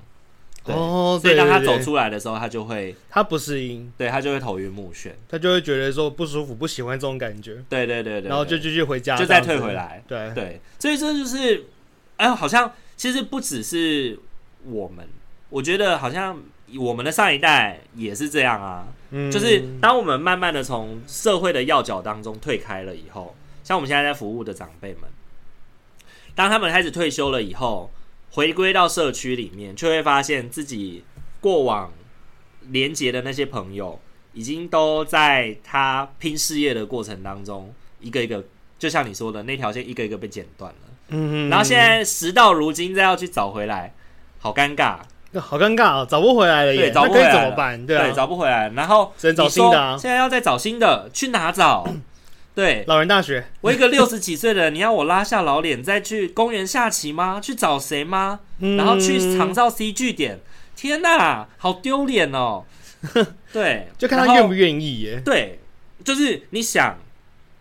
[0.64, 7.64] 哦，所以当他走出来的时候，他就会他不适应，对他就会头晕目眩，他就会觉得说不舒服，不喜欢这种感觉。
[7.70, 10.04] 对对对对，然后就继续回家，就再退回来。
[10.08, 11.66] 对对，所以这就是，
[12.16, 14.18] 哎，好像其实不只是
[14.66, 15.08] 我们，
[15.50, 16.42] 我觉得好像
[16.80, 18.88] 我们的上一代也是这样啊。
[19.12, 23.36] 嗯，就是当我们慢慢的从社会的要角当中退开了以后。
[23.64, 25.02] 像我们现在在服务的长辈们，
[26.38, 27.90] 当他们开始退休了以后，
[28.30, 31.04] 回归到社区里面，就会发现自己
[31.42, 31.92] 过往
[32.70, 34.00] 连结的那些朋友，
[34.34, 38.44] 已经都在他拼事业的过程当中，一个一个，
[38.78, 40.78] 就像你说的那条线，一个一个被剪断了。
[41.08, 43.96] 嗯，然后现在时到如今，再要去找回来，
[44.38, 44.98] 好尴尬，
[45.42, 47.84] 好尴尬啊，找不回来了耶，对，找不回来怎么办？
[47.84, 49.98] 对啊，对，找不回来，然后只能找新的啊。
[49.98, 51.84] 现在要再找新的，去哪找？
[52.58, 53.46] 对，老人大学。
[53.62, 57.40] 我一个六十几岁的人，你要我拉下老脸再去公园下棋吗？
[57.40, 58.40] 去找谁吗？
[58.60, 60.40] 然后去长照 C 据点？
[60.76, 62.64] 天哪，好丢脸哦！
[63.54, 65.22] 对，就看他愿不愿意耶。
[65.24, 65.60] 对，
[66.04, 66.98] 就是你想，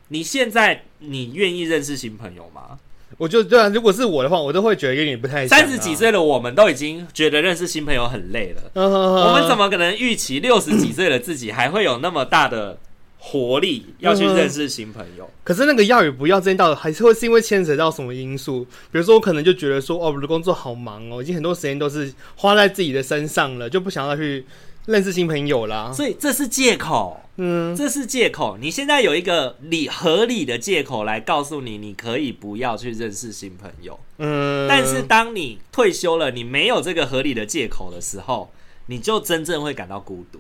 [0.09, 2.79] 你现在你愿意认识新朋友吗？
[3.19, 5.47] 我就对啊，如果是我的话，我都会觉得有点不太。
[5.47, 12.79] 三十几岁的我们都已经觉得认识新朋友很累了，我们怎么可能预期六十几岁的自己还会有那么大的？
[13.19, 18.65] 活力要去认识新朋友，可是那个要与不要，之间，到底还是会是因为牵扯到什么因素？
[18.93, 24.45] 比如说，我可能就觉得说，哦，我的工作好忙哦，已经很多时间都是花在自己的身上了，就不想要去
[24.85, 25.91] 认识新朋友啦。
[25.93, 28.59] 所以这是借口，嗯，这是借口。
[28.61, 34.69] 你现在有一个理合理的借口来告诉你，你可以不要去认识新朋友，嗯。
[34.69, 38.53] 但是当你退休了，你没有这个合理的借口的时候，
[38.87, 40.39] 你就真正会感到孤独，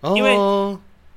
[0.00, 0.36] 哦，因为。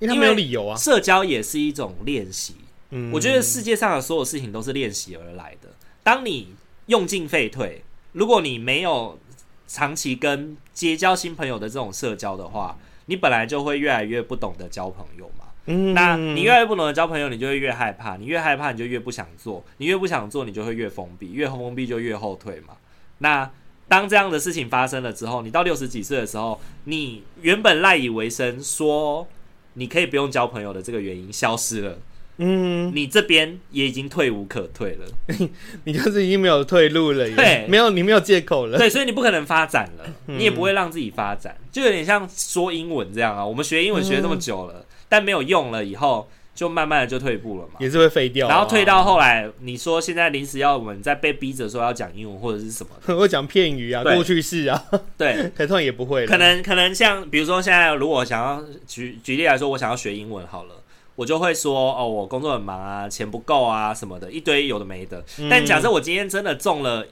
[0.02, 2.56] 因为他没有理由啊，社交也是一种练习。
[2.90, 5.70] 嗯，我觉得世界上的所有事情都是练习而来的。
[6.04, 6.56] 当你
[6.88, 7.84] 用进废退，
[8.14, 9.20] 如果你没有
[9.68, 15.46] 长期跟结交新朋友的这种社交的话，你本来就会越来越不懂得交朋友嘛。
[15.68, 22.76] 嗯，那你越来越不懂得交朋友，你就会越害怕，你越害怕，你就越不想做，你越不想做，你就会越封闭，越封闭就越后退嘛。
[23.20, 23.48] 那
[23.88, 29.28] 当这样的事情发生了之后，你到六十几岁的时候，你原本赖以为生说。
[29.74, 31.98] 你可以不用交朋友的这个原因消失了，
[32.38, 35.06] 嗯，你这边也已经退无可退了，
[35.86, 46.30] 你就是已经没有退路了，对，没有你没有借口了，对，所以你不可能发展了， 嗯、你也不会让自己发展，就有点像说英文这样啊，我们学英文学这么久了，嗯、但没有用了以后。
[46.54, 48.48] 就慢慢的就退步了嘛，也是会废掉。
[48.48, 54.84] 然后退到后来，你说现在临时要我们再被逼着说要讲英文或者是什么， 会讲片语啊，过去式啊，
[55.18, 56.26] 对， 可能也不会。
[56.28, 60.76] 可能可能像比如说现在如果想要举举例来说，我想要学英文好了，
[61.16, 65.24] 我就会说哦，我工作很忙啊，钱不够啊什么的，一堆有的没的。
[65.50, 67.06] 但假设我今天真的中了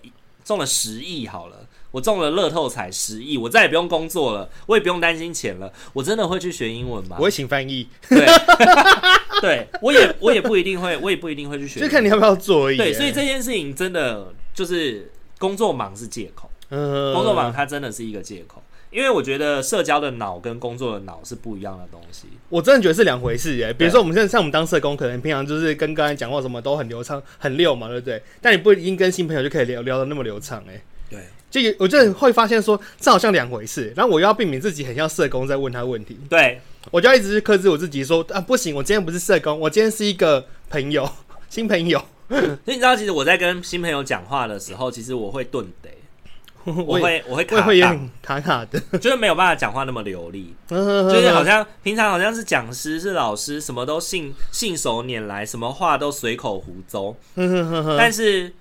[0.43, 1.55] 中了十亿好了。
[1.91, 5.71] 我中了乐透彩十亿，我再也不用工作了，我也不用担心钱了。
[5.93, 7.15] 我真的会去学英文吗？
[7.19, 7.87] 我会请翻译。
[8.07, 8.25] 对，
[9.41, 11.79] 对我也我也不一定会，我也不一定会去学。
[11.79, 12.77] 就看你要不要做而已。
[12.77, 16.49] 对，所以这件事情真的就是工作忙是借口。
[16.69, 18.61] 嗯，工作忙它真的是一个借口，
[18.91, 22.27] 因为我觉得社交的脑跟工作的脑是不一样的东西。
[22.49, 23.73] 我真的觉得是两回事耶。
[23.73, 28.21] 比如说我们现在像我们当社工，可能平常就是跟刚才讲话什么都很流畅、很溜嘛，对不对？
[28.39, 30.79] 但你不一定跟新朋友就可以聊聊的那么流畅哎。
[31.51, 31.63] 对。
[31.63, 33.91] 就有，我就会发现说，这好像两回事。
[33.95, 36.15] 然后我又要避免自己很像社工在问他问题。
[36.29, 41.09] 对，我就要一直去克制我自己说，啊，不行，我今天不是社工，我今天是一个朋友，
[41.49, 41.99] 新朋友。
[42.29, 45.89] 所以你知道，其实我在跟新朋友讲话的时候，其实我会顿得，
[46.85, 57.15] 我会我会卡卡的，就是没有办法讲话那么流利，就是好像平常好像是讲师是老师，什么都信信手拈来，什么话都随口胡诌，
[57.97, 58.53] 但是。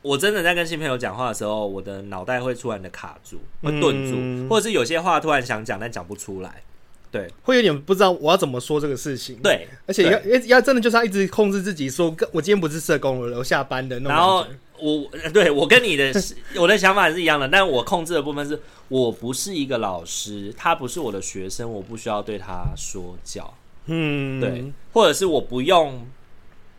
[0.00, 6.62] 我真的在跟新朋友讲话的时候，我的脑袋会突然的卡住，会顿住，嗯、或者是有些话突然想讲，但讲不出来，
[7.10, 13.98] 对，会有点不知道我要怎么说这个事情，对，而且要要要真的就是要一直控制自己说，说我今天不是社工了，我下班的。
[14.00, 14.46] 然后
[14.78, 16.12] 我对我跟你的
[16.60, 23.52] 我的想法是一样的，但我控制的部分是我不是一个老师，他不是我的学生，我不需要对他说教，
[23.86, 26.06] 嗯，对，或者是我不用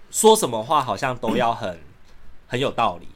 [0.09, 1.77] 说什么话，好像都要很。
[2.49, 3.07] 嗯很有道理，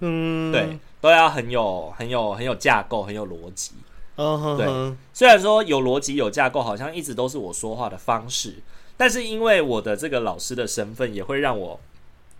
[0.00, 3.70] 嗯，对，都要很有、很有、很有架构，很有逻辑。
[4.16, 4.96] 嗯，对。
[5.14, 8.56] 虽然说有逻辑、有架构，好像一直都是我说话的方式，
[8.96, 11.78] 但是因为我的这个老师的身份，也会让我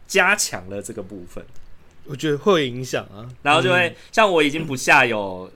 [0.09, 1.47] 加强了这个部分。
[2.07, 5.49] 我觉得会影响啊，然后就会、嗯、像我已经不下有，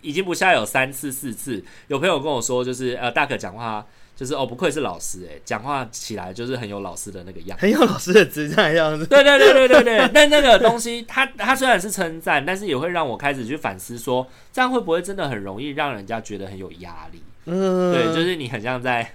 [0.00, 3.86] 已经不下有三次、四次，有朋友跟我说，就是呃，大可讲话。
[4.14, 9.06] 就是哦，不愧是老师哎，讲话起来就是很有老师的那个样子，很有老师的姿态样子。
[9.06, 10.10] 对对对对对对。
[10.12, 17.22] 但那个东西，它它虽然是称赞，但是也会让我开始去反思说，说这样会不会真的很容易让人家觉得很有压力？
[17.46, 19.14] 嗯，对，就是你很像在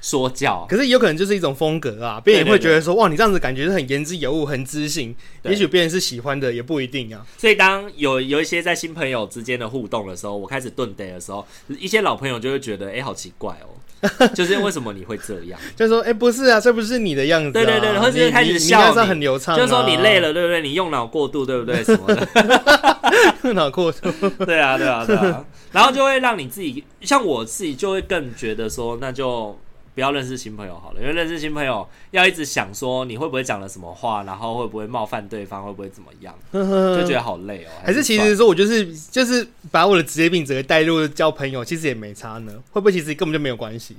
[0.00, 0.66] 说教。
[0.68, 5.14] 可是有可能就是一种风格啊，别人也会觉得说，哇，你这样子感觉是很言之有物，很知性。
[5.44, 7.24] 也许别人是喜欢的，也不一定啊。
[7.36, 13.76] 所以当有有一些在新朋友之间的互动的时候，我开始顿呆的时候，一些老朋友就会觉得，哎、欸，好奇怪哦。
[14.34, 15.58] 就是为什么你会这样？
[15.74, 17.52] 就是说，哎、欸，不是啊，这不是你的样子、啊。
[17.52, 19.58] 对对对，或者开始笑你，你很流畅、啊。
[19.58, 20.62] 就是说你累了，对不对？
[20.62, 21.82] 你用脑过度，对不对？
[21.82, 22.28] 什么的，
[23.42, 24.10] 用 脑过度。
[24.44, 25.44] 对啊，对啊，对啊。
[25.72, 29.58] 然后就会让你自己，像我自己，就会更觉得说，那就
[29.98, 37.68] 不要认识新朋友好了，因为认识新朋友要一直想说你会不会讲了什么话，然后会不会冒犯对方，会不会怎么样，就觉得好累哦。
[37.84, 42.52] 还是其实说我就是就是把我的职业病直接带入交朋友，其实也没差呢。
[42.70, 43.96] 会不会其实根本就没有关系？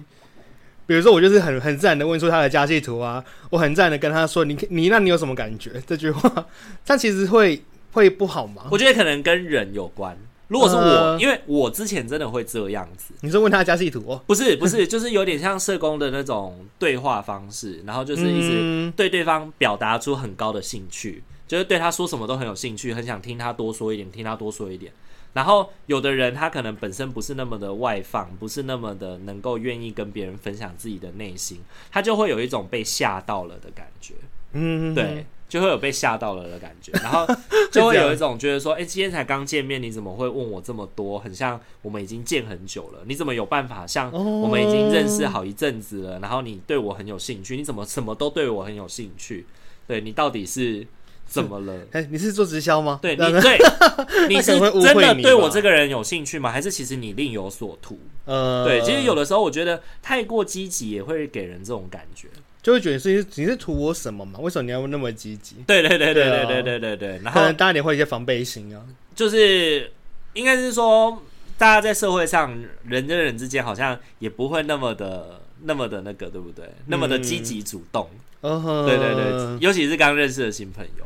[0.88, 5.70] 比如说我就是很很自然的问出他的家系图啊，我很自然的跟他说，你你那你有什么感觉？
[5.86, 6.46] 这句话，
[6.88, 8.68] 但其实会会不好吗？
[8.72, 10.18] 我觉得可能跟人有关。
[10.50, 13.14] 如果是我，呃、因为我之前真的会这样子。
[13.22, 14.04] 你是问他家系图？
[14.08, 14.22] 哦？
[14.28, 24.92] 不是，不是， 就是有点像社工的那种对话方式，然后就是一直对对方表达出很高的兴趣，就是对他说什么都很有兴趣，很想听他多说一点，听他多说一点。
[25.34, 31.60] 然后有的人他可能本身不是那么的外放，不是那么的能够愿意跟别人分享自己的内心，
[31.92, 34.16] 他就会有一种被吓到了的感觉。
[34.54, 35.24] 嗯，对。
[35.50, 37.28] 就会有被吓到了的感觉， 然后
[37.72, 41.18] 就会有一种觉得说，哎、欸，今天才刚见面，你怎么会问我这么多？
[41.18, 46.20] 很像我们已经见很久了，你怎么有办法像我们已经认识好一阵子了？
[46.20, 49.48] 然后你对我很有兴趣，你怎么什么都对我很有兴趣？
[49.88, 50.86] 对，你到底是
[51.26, 51.74] 怎么了？
[51.94, 53.00] 哎、欸，你是做直销吗？
[53.02, 53.58] 对，你对，
[54.30, 56.52] 你是真的对我这个人有兴趣吗？
[56.52, 57.98] 还是其实你另有所图？
[58.26, 62.28] 呃，对，其实有的时候我觉得太过积极也会给人这种感觉。
[62.62, 64.40] 就会觉得是你是图我什么嘛？
[64.40, 65.56] 为什么你要那么积极？
[65.66, 67.10] 对对对对对对对对对。
[67.24, 68.84] 然后可能大家也会有一些防备心啊。
[69.16, 69.92] 就是
[70.34, 71.24] 应该是说，
[71.58, 76.70] 大家在社会上人跟人之间好像也不会那么的那么的那个，对不对？
[76.88, 78.10] 那么的积极主动。
[78.42, 81.06] 嗯，对对对，尤其是刚认识的新朋友，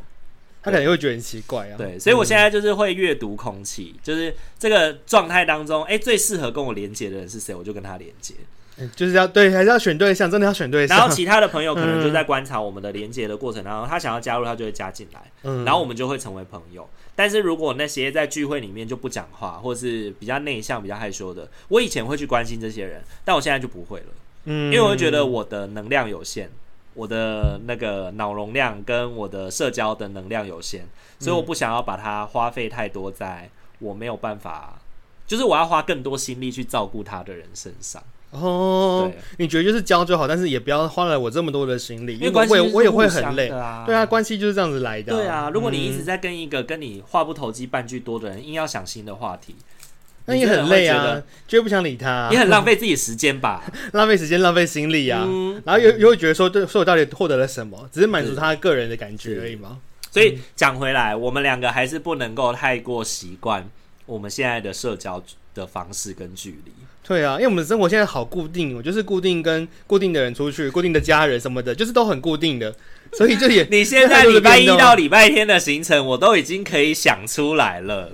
[0.62, 1.78] 他可能会觉得很奇怪啊。
[1.78, 8.36] 对，所以我现在就是会阅读空气，就是这个状态当中，哎，最适合跟我连接的人是谁，我就跟他连接。
[8.96, 10.98] 就是要对，还是要选对象，真的要选对象。
[10.98, 16.90] 然后其他的朋友可能就在观察我们的连接的过程当中，他想要加入，他就会加进来，嗯，然后我们就会成为朋友。
[17.16, 24.06] 但是如果那些在聚会里面就不讲话，或是比较内向、比较害羞的，我以前会去关心这些人，但我现在就不会了，
[24.46, 26.50] 嗯，因为我会觉得我的能量有限，
[26.96, 30.86] 我的那个脑容量跟我的社交的能量有限，
[31.20, 33.48] 所以我不想要把它花费太多在
[33.78, 34.82] 我没有办法，
[35.28, 38.02] 就是我要花更多心力去照顾他的人身上。
[38.34, 43.84] 哦，你觉得就是交就好，但是也不要花了我这么多的心力，因为关系我也会很累啊。
[43.86, 45.14] 对啊，关系就是这样子来的。
[45.14, 49.56] 对啊，如果你一直在跟一个跟你话不投机半句多的人，硬要想新的话题，
[50.26, 53.64] 那也很累啊，绝对不想理他，也很浪费自己时间吧？
[53.94, 55.28] 浪费时间，浪费心力啊。
[55.64, 57.88] 然后又又会觉得说，对，说我到底获得了什么？
[57.92, 59.78] 只是满足他个人的感觉而已嘛。
[60.10, 63.68] 所以讲回来，我们两个还是不能够太过习惯
[64.06, 65.24] 我们现在的社交
[65.54, 66.72] 的方式跟距离。
[67.06, 72.74] 对啊，因为我们生活现在好固定，我就是固定跟固定的人出去，固定的家人什么的，就是都很固定的，
[73.18, 78.12] 所以就也 你现在礼拜一到礼拜天的行程，我都已经可以想出来了，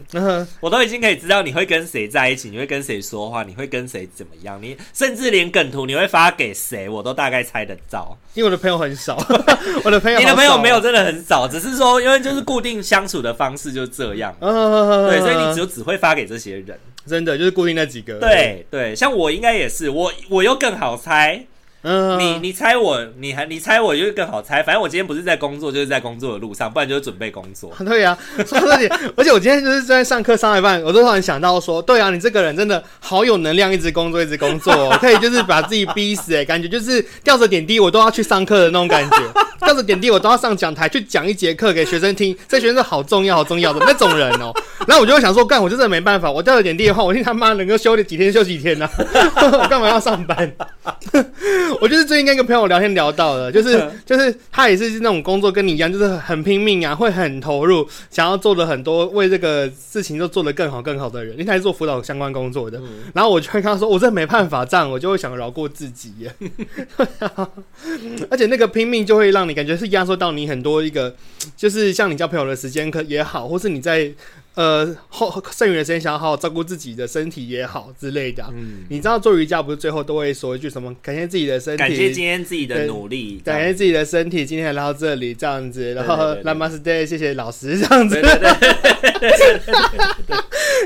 [0.59, 8.17] 我都已经可以知道你会跟谁在一起，你会跟谁说话，你会跟谁怎么样，你甚至连梗图你会发给谁，我都大概猜得到。
[8.33, 9.17] 因为我的朋友很少，
[9.83, 16.77] 我的朋友你的朋友没有真的很少，只是说因为就是固定相处的方式就这样，对，所以你只只会发给这些人。
[17.07, 21.43] 真的就是固定那几个，对对，像我应该也是，我我又更好猜，
[21.81, 27.71] 嗯，你你猜我，你还你猜我就是更好猜，反正我今天不是在工作，就是在工作的路上，不然就是准备工作。
[27.85, 39.17] 对呀、啊， 说这点，而且我今天就是在上课上一半，我都突然想到说，对啊，你这个人真的好有能量，一直工作一直工作，哦，可以就是把自己逼死哎，感觉就是吊着点滴我都要去上课的那种感觉。
[39.59, 42.35] 吊着点滴，我都要上讲台去讲一节课给学生听。
[42.47, 44.53] 这学生是好重要、好重要的那种人哦。
[44.87, 46.31] 然后我就会想说，干，我就真的没办法。
[46.31, 48.91] 我吊着点滴的话，我听他妈能够休几天休几天呢、啊？
[49.61, 50.51] 我干嘛要上班？
[51.81, 61.33] 我就是最近跟一个朋友聊天聊到的，就是就是他也是那种工作跟你一样，就是很拼命啊，会很投入，想要做的很多，为这个事情都做得更好更好的人。
[61.33, 62.81] 因为他是做辅导相关工作的，
[63.13, 66.29] 然后我就会跟他说，我这没办法这样，我就会想饶过自己。
[68.29, 69.49] 而且那个拼命就会让。
[69.49, 71.15] 你感觉是压缩到你很多一个，
[71.57, 74.11] 就是像你交朋友的时间可也好，或是你在
[74.59, 78.43] 呃后剩余的时间想要好好照顾自己的身体也好之类的。
[78.51, 80.93] 嗯，你知道做瑜伽不是最后都会说一句什么？
[81.01, 88.19] 感谢自己的身体，感谢今天自己的努力，感谢自己的身体今天来到这里这样子，然后 Namaste，谢谢老师这样子。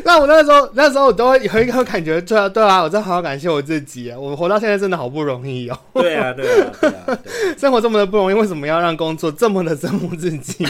[0.05, 4.19] 那我那时候那时候我都会有一个感觉，对啊对啊，我真的好好感谢我自己啊！
[4.19, 5.80] 我活到现在真的好不容易哦。
[5.93, 7.19] 对啊对啊对啊，
[7.57, 10.63] 生活这么的不容易，为什么要让工作这么的折磨自己？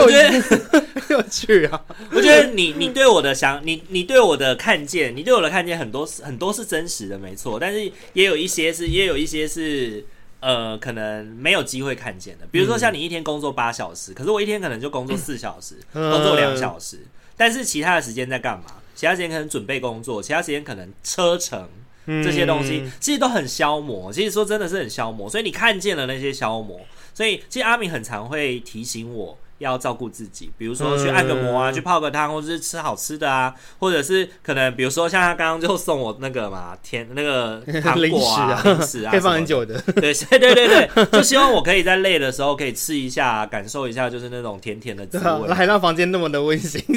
[0.00, 0.40] 我觉得
[1.00, 1.84] 很有趣啊！
[2.12, 7.58] 我觉得你你对我的想你你对我的看见，你对我的看见很多很多是真实的，没错。
[7.58, 10.04] 但是也有一些是也有一些是
[10.40, 12.46] 呃，可能没有机会看见的。
[12.50, 16.98] 比如说像你一天工作八小时，可是我一天可能就工作四小时，工作两小时。
[17.36, 18.64] 但是其他的时间在干嘛？
[18.94, 21.68] 其他时间可能准备工作，其他时间可能车程
[22.06, 24.12] 这些东西，其实都很消磨。
[24.12, 25.28] 其实说真的是很消磨。
[25.28, 26.80] 所以你看见了那些消磨，
[27.14, 29.38] 所以其实阿明很常会提醒我。
[29.62, 39.80] 要照顾自己，比如说去按个摩啊，嗯、去泡个汤，或者是吃好吃的啊，或者是可能比如说像他刚刚就送我那个嘛，甜那个 糖果啊，零食啊，可以放很久的。
[39.94, 46.82] 对对对对对，就希望我可以在累的时候可以吃一下，感受一下，就是那种甜甜的滋味，啊， 还让房间那么的温馨。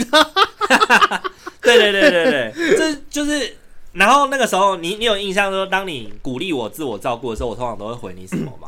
[1.61, 3.55] 对对对对对，这就是。
[3.93, 8.67] 然后那个时候，你你有印象说，当你鼓励我自我照顾的时候，我通常都会回你什么吗？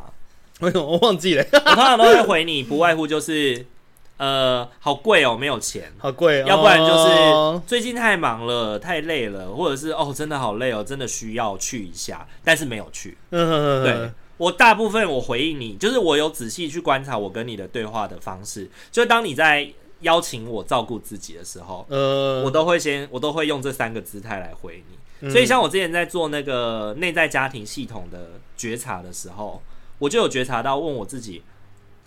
[0.62, 1.45] 为什么我忘记了？
[1.52, 3.66] 我通常都会回你，不外乎就是。
[4.18, 13.15] 呃，好贵哦，没有钱，好贵，要不然就是最近太忙了，太累了，或者是哦，真的好累哦，真的需要去一下，但是没有去。
[13.30, 25.30] 对，我大部分我回应你，就是我有仔细去观察我跟你的对话的方式，就当你在邀请我照顾自己的时候，呃，我都会先，我都会用这三个姿态来回你。
[25.30, 29.61] 所以像我之前在做那个内在家庭系统的觉察的时候，
[29.99, 31.43] 我就有觉察到问我自己。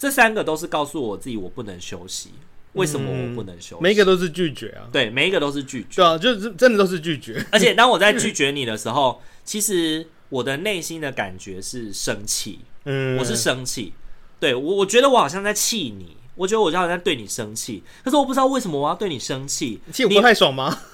[0.01, 2.30] 这三个都是告诉我自己我不能休息，
[2.72, 3.82] 为什么我不能休息？
[3.82, 7.44] 每一个都是拒绝啊，对，每一个都是拒绝，对啊，就是真的都是拒绝。
[7.53, 13.92] 而且当我在拒绝你的时候， 其实我的内心的感觉是生气，嗯，我是生气，
[14.40, 16.16] 对，我我觉得我好像在气你。
[16.36, 19.78] 我觉得我就好像在对你生气，可是我不知道为什么我要对你生气。
[19.92, 20.74] 气我不太爽吗？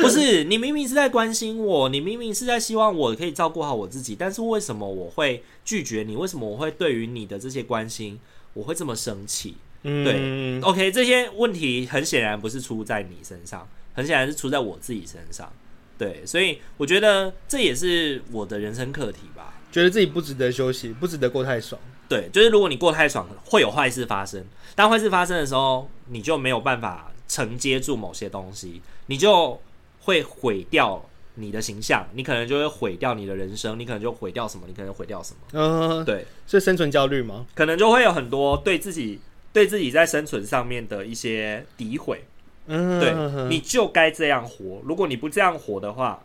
[0.00, 6.14] 不是，你明明是在关心我，你明明是在希望我可以照顾好我自己，但是为什么我会拒绝你？
[6.14, 8.20] 为什么我会对于你的这些关心，
[8.54, 9.56] 我会这么生气？
[9.84, 15.52] 嗯，对，OK，这些问题很显然不是出在你身上，很显然是出在我自己身上。
[15.98, 19.54] 对，所以我觉得这也是我的人生课题吧。
[19.70, 21.80] 觉得自己不值得休息，不值得过太爽。
[22.08, 24.44] 对，就是如果你过太爽，会有坏事发生。
[24.74, 29.60] 当坏事发生的时候，你就没有办法承接住某些东西，你就
[30.00, 34.64] 会毁掉你的形象，你可能就会毁掉你的人生，你可能就毁掉什么？
[34.66, 35.40] 你可能毁掉什么？
[35.52, 37.46] 嗯，对，是生存焦虑吗？
[37.54, 39.20] 可能就会有很多对自己、
[39.52, 42.24] 对自己在生存上面的一些诋毁。
[42.66, 44.80] 嗯，对，你就该这样活。
[44.84, 46.22] 如果你不这样活的话，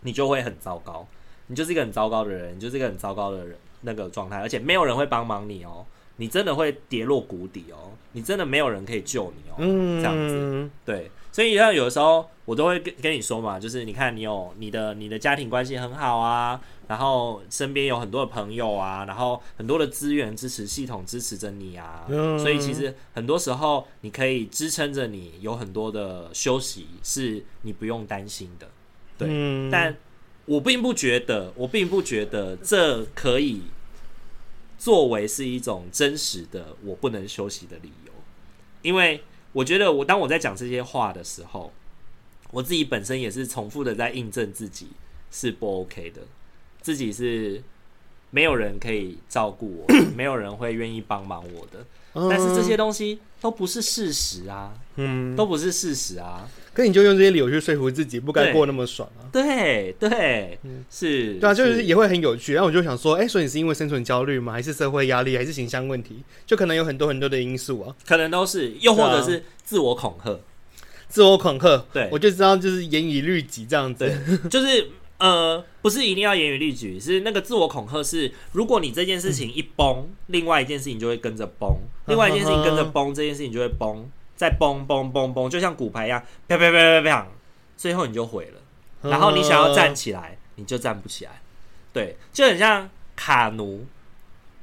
[0.00, 1.06] 你就会很糟糕。
[1.46, 3.56] 你就是一个很糟糕的人，你就是一个很糟糕的人。
[3.82, 5.86] 那个状态，而且没有人会帮忙你哦，
[6.16, 28.68] 你真的会跌落谷底哦，你真的没有人可以救你哦，嗯，这样子，对，所以像有的时候我都会跟跟你说嘛，就是你看你有你的你的家庭关系很好啊，然后身边有很多的朋友啊，然后很多的资源支持系统支持着你啊，嗯，所以其实很多时候你可以支撑着你有很多的休息，是你不用担心的，
[29.18, 29.96] 对，嗯，但。
[30.46, 33.62] 我并不觉得，我并不觉得这可以
[34.76, 38.12] 作为是一种真实的我不能休息的理由，
[38.82, 39.22] 因为
[39.52, 41.72] 我觉得我当我在讲这些话的时候，
[42.52, 44.88] 我自己本身也是重复的在印证自己
[45.30, 46.22] 是不 OK 的，
[46.80, 47.62] 自己是
[48.30, 51.84] 没有人可以照顾我， 没有人会愿意帮忙我的，
[52.28, 56.48] 但是这些东西都不是事实啊，嗯，都不是事实啊。
[56.80, 59.28] 可你就用这些理由去说服自己，不该过那么爽啊！
[59.30, 62.54] 对对，嗯、是，对啊，就是也会很有趣。
[62.54, 64.52] 然后我就想说，哎、欸，所以你是因为生存焦虑吗？
[64.52, 65.36] 还是社会压力？
[65.36, 66.22] 还是形象问题？
[66.46, 70.38] 就可能有很多很多的因素啊，可能都是，又或者是自我恐吓，
[71.08, 71.84] 自我恐吓。
[71.92, 74.10] 对，我就知道，就是严以律己这样子，
[74.50, 81.76] 就是呃，不是一定要严以律己，是那个自我恐吓是，如果你这件事情一崩，嗯、另外一件事情就会跟着崩，
[82.06, 84.10] 另外一件事情跟着崩，这件事情就会崩。
[84.40, 86.18] 在嘣嘣嘣嘣，就像骨牌一样，
[86.48, 87.28] 啪啪啪啪啪，
[87.76, 89.10] 最后你就毁了。
[89.10, 91.42] 然后你想要站起来，你就站不起来。
[91.92, 93.84] 对，就很像卡奴，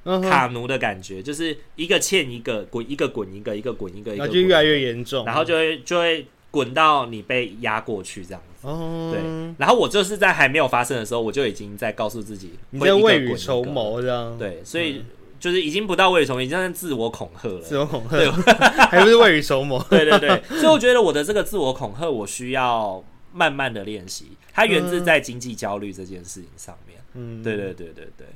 [0.04, 8.68] 卡奴的感觉，就是一个欠一个，滚一个滚一个，一个滚一个，然后就越来越严重，然后就会就会滚到你被压过去这样子。
[9.12, 9.22] 对，
[9.60, 14.36] 然后我就是在还没有发生的时候，我就已经在告诉自己，你在未雨绸缪这样。
[14.40, 15.06] 对，所以
[15.40, 17.60] 就是已经不到未雨绸缪，已经是自我恐吓了。
[17.62, 18.30] 自我恐吓，对
[18.90, 19.82] 还不是未雨绸缪。
[19.90, 24.32] 对对对，所以我觉得我的这个自我恐吓，我需要慢慢的练习。
[24.54, 27.00] 它源自在经济焦虑这件事情上面。
[27.14, 28.28] 嗯，对对对对对，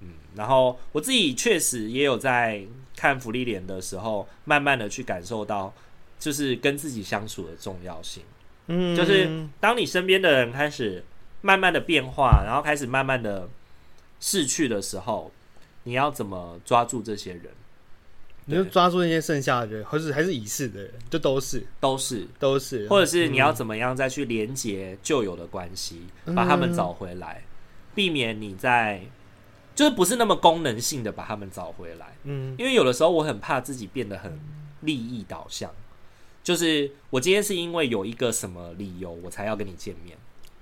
[0.00, 0.08] 嗯。
[0.34, 2.62] 然后我自己确实也有在
[2.96, 5.72] 看芙莉莲的时候，慢慢的去感受到，
[6.18, 8.22] 就是跟自己相处的重要性。
[8.66, 11.04] 嗯，就是当你身边的人开始
[11.40, 13.48] 慢慢的变化，然后开始慢慢的
[14.20, 15.30] 逝去的时候，
[15.84, 17.44] 你要怎么抓住这些人？
[18.50, 27.44] 你就抓住那些剩下的人，或是还是已逝的人，就都是，都是，都是，或者是你要怎么样再去连接旧有的关系，嗯、把他们找回来，
[27.94, 29.02] 避免你在
[29.74, 32.16] 就是不是那么功能性的把他们找回来。
[32.24, 34.40] 嗯，因为有的时候我很怕自己变得很
[34.80, 35.70] 利益导向。
[36.42, 40.16] 就是我今天是因为有一个什么理由我才要跟你见面，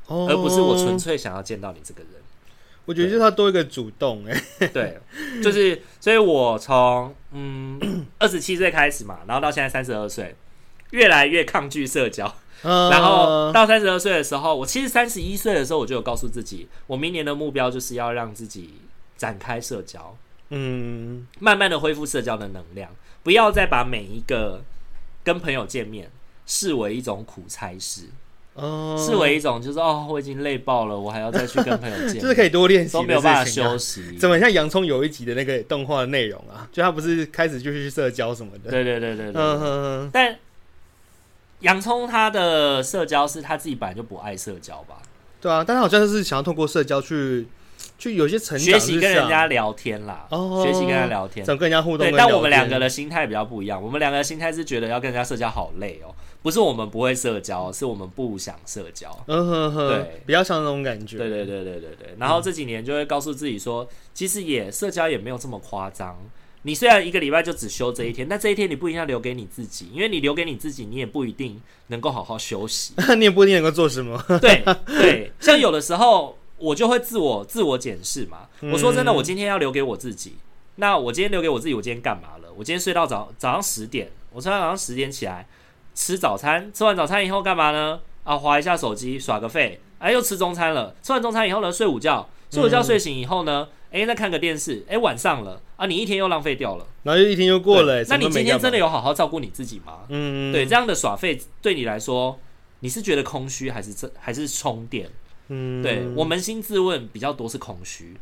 [0.08, 2.10] 哦、而不是我纯粹想要见到你这个人。
[2.86, 4.98] 我觉得就是他多一个主动哎，对，
[5.42, 10.34] 就是所以我从嗯 二十七岁开始嘛，然后到现在三十二岁，
[10.92, 12.26] 越来越抗拒社交，
[12.62, 18.74] 哦、然后到三十二岁的时候，我其实三十一岁的时候我就有告诉自己，我明年的目标就是要让自己
[19.16, 20.16] 展开社交，
[20.48, 22.90] 嗯，慢慢的恢复社交的能量，
[23.22, 24.62] 不要再把每一个。
[25.26, 26.08] 跟朋友见面
[26.46, 28.02] 视为一种苦差事，
[28.56, 34.16] 哦，视为一种就是哦，我已经累爆了，我还要再去跟朋友见， 就是可以多练习，都没有办法休息。
[34.18, 36.66] 怎么像洋葱有一集的那个动画的内容啊？
[36.72, 38.70] 就他不是开始就去社交什么的？
[38.70, 39.40] 对对对对对。
[39.40, 40.10] 嗯哼哼。
[40.12, 40.36] 但
[41.60, 44.96] 洋葱他的社交是他自己本来就不爱社交吧？
[45.40, 47.46] 对啊，但他好像是想要通过社交去。
[47.98, 52.06] 去有些成长，学习跟人家聊天啦，哦，学习跟人家聊天，怎么跟人家互动？
[52.06, 53.82] 对，但我们两个的心态比较不一样。
[53.82, 56.12] 我们两个的心态是觉得要跟人家社交好累哦，
[56.46, 59.10] 不是我们不会社交，是我们不想社交。
[59.26, 61.18] 嗯哼哼，对，比较像那种感觉。
[61.18, 62.14] 对对对对对对。
[62.20, 66.16] 然后这几年就会告诉自己说，其实也社交也没有这么夸张。
[66.62, 74.24] 你虽然一个礼拜就只休这一天，但这一天你不一定要留给你自己，因为你留给你自己，你也不一定能够好好休息， 你也不一定能够做什么。
[74.40, 76.38] 对对，像有的时候。
[76.58, 78.48] 我就会自我自我检视嘛。
[78.72, 80.36] 我说真的，我今天要留给我自己。
[80.76, 82.50] 那我今天留给我自己，我今天干嘛了？
[82.56, 85.46] 我今天睡到早早上十点，我睡到早上十点起来
[85.96, 87.98] 吃早餐，吃完早餐以后干嘛呢？
[88.22, 89.80] 啊，划一下手机，耍个废。
[89.98, 90.94] 哎，又吃中餐了。
[91.02, 92.28] 吃完中餐以后呢，睡午觉。
[92.50, 94.84] 睡午觉睡醒以后呢，哎，再看个电视。
[94.88, 96.86] 哎，晚上了啊，你一天又浪费掉了。
[97.02, 98.04] 然后又一天又过了。
[98.04, 100.00] 那你今天真的有好好照顾你自己吗？
[100.10, 102.38] 嗯，对，这样的耍废对你来说，
[102.80, 105.08] 你是觉得空虚还是这还是充电？
[105.48, 108.16] 嗯，对，我扪心自问，比较多是空虚。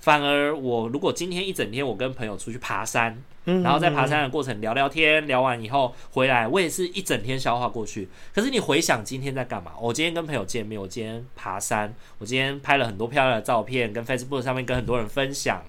[0.00, 8.08] 反而我如果今天一整天我跟朋友出去爬山，嗯、然后在爬山的过程聊聊天，聊完以后回来，我也是一整天消化过去。
[8.34, 9.72] 可是你回想今天在干嘛？
[9.80, 15.62] 我今天跟朋友见面，我今天爬山，我今天拍了很多漂亮的照片，跟 Facebook 上面跟很多人分享。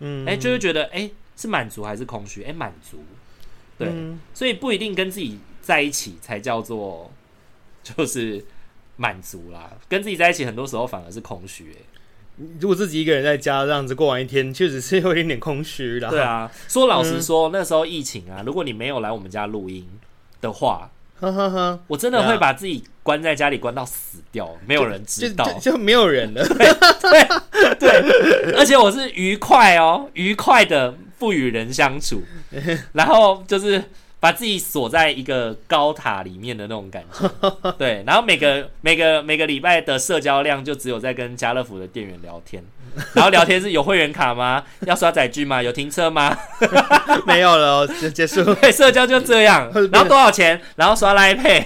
[0.00, 2.42] 嗯，哎，就会觉得哎，是满足还是空虚？
[2.44, 2.98] 哎，满足。
[3.78, 7.10] 对，嗯、所以不一定跟自己在一起才叫做
[7.82, 8.44] 就是。
[9.00, 11.70] 满足啦，跟自己在一起，很多时候反而是空虚。
[11.70, 11.76] 哎，
[12.60, 16.08] 如果自己一个人在家这样子过完一天，确实是有一点点空虚啦。
[16.10, 19.86] 对啊，说老实说，嗯、那时候疫情啊，如果你没有来我们家录音
[20.40, 26.44] 的话，呵呵呵，我真的会把自己关在家里关到死掉，没有人知道，就，没有人了。
[26.48, 28.02] 对对，
[28.42, 32.22] 对，而且我是愉快哦，愉快的不与人相处，
[32.92, 33.82] 然后就是。
[34.20, 37.30] 把自己锁在一个高塔里面的那种感觉，
[37.78, 38.02] 对。
[38.06, 42.62] 然后每个每个每个礼拜的社交量就只有在跟家乐福的店员聊天，
[43.14, 44.64] 然后聊天是有会员卡吗？
[44.86, 45.62] 要刷载具吗？
[45.62, 46.36] 有停车吗？
[47.26, 48.42] 没有了，就结束。
[48.56, 49.70] 对，社交就这样。
[49.92, 50.60] 然后多少钱？
[50.76, 51.64] 然后刷 Line Pay，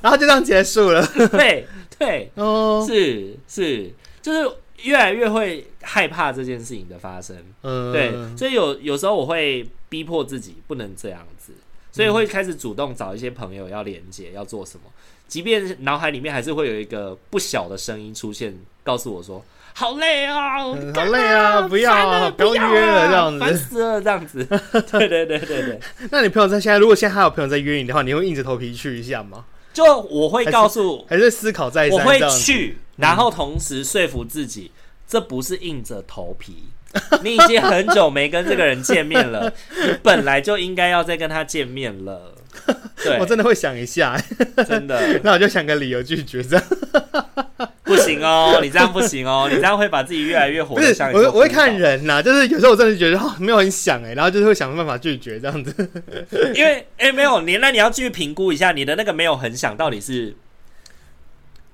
[0.00, 1.06] 然后就这样结束了。
[1.32, 1.66] 对
[1.98, 3.90] 对哦，是是，
[4.22, 4.48] 就是
[4.82, 7.36] 越来越会害怕这件事情的发生。
[7.62, 8.12] 嗯，对。
[8.36, 9.66] 所以有有时候我会。
[9.88, 11.52] 逼迫自己不能这样子，
[11.92, 14.90] 所以会开始主动找一些朋友要连接，要做什么。
[15.28, 18.52] 即便脑海里面还是会有一个不小的声音出现，
[18.82, 24.44] 告诉我说：“好累啊，嗯、好累啊，不要啊，不要约了，这样子，烦死了，这样子。”
[24.90, 25.80] 对对对对对。
[26.10, 29.44] 那你朋友在现在，如果现在还有朋友在约你的话，你会硬着头皮去一下吗？
[29.72, 36.64] 就我会告诉，还是思考再三，我会去，然后同时说服自己，嗯、这不是硬着头皮。
[37.22, 42.32] 你已经很久没跟这个人见面了， 你本来就应该要再跟他见面了。
[43.04, 44.18] 对， 我真的会想一下，
[44.66, 44.98] 真的。
[45.22, 46.64] 那我就想个理由拒绝，这样
[47.82, 51.12] 不行哦，你这样不行哦，你这样会把自己越来越活得像。
[51.12, 55.90] 我我会看人呐，就是有时候我真的觉得哦，没有很想哎，然后就是会想办法拒绝这样子。
[56.54, 60.34] 因为哎，没有你，那你要继续评估一下你的那个没有很想到底是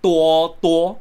[0.00, 1.00] 多多。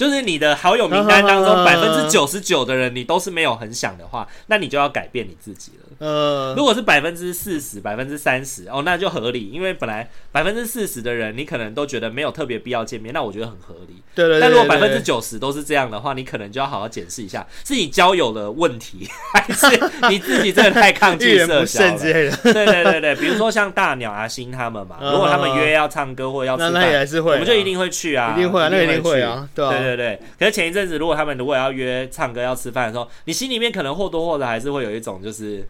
[0.00, 5.89] 就是你的好友名单当中 百分之九十九的人，你都是没有很想的话，那你就要改变你自己了。
[6.00, 14.02] 呃，如果是百分之四十、百分之三十，哦，那就合理，因为本来百分之四十的人，你可能都觉得没有特别必要见面，那我觉得很合理。
[14.14, 14.40] 对对对，对。
[14.40, 19.66] 但如果百分之九十都是这样的话，你可能就要好好检视一下，是你交友的问题， 还是
[20.08, 21.98] 你自己真的太抗拒社交了？
[22.00, 30.20] 对对对对，比如说像大鸟阿星他们嘛，如果他们约要唱歌或要吃饭，那也还是会，我们就一定会去啊，一定会啊，那一定会啊，对对对对。
[30.38, 35.68] 可是前一阵子，如果他们如果要约唱歌要吃饭的时候，你心里面可能或多或少还是会有一种就是。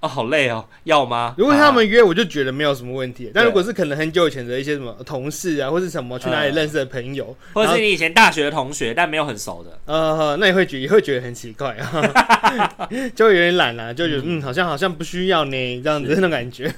[0.00, 1.34] 哦，好累哦，要吗？
[1.36, 3.32] 如果他们约，我就觉得没有什么问题。
[3.34, 16.72] 但如果是可能很久以前的一些什么同事啊，或是什么去哪里认识的朋友，或者是你以前大学的同学，但没有很熟的，呃，那也会觉也会觉得很奇怪啊， 就有点懒了，就觉得嗯，好像好像不需要呢，这样子那种感觉。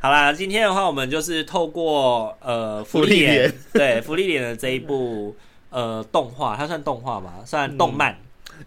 [0.00, 5.34] 好啦，今天的话，我们就是透过呃芙莉莲，对福利脸的这一部
[5.70, 7.36] 呃动画，它算动画吗？
[7.46, 8.18] 算动漫。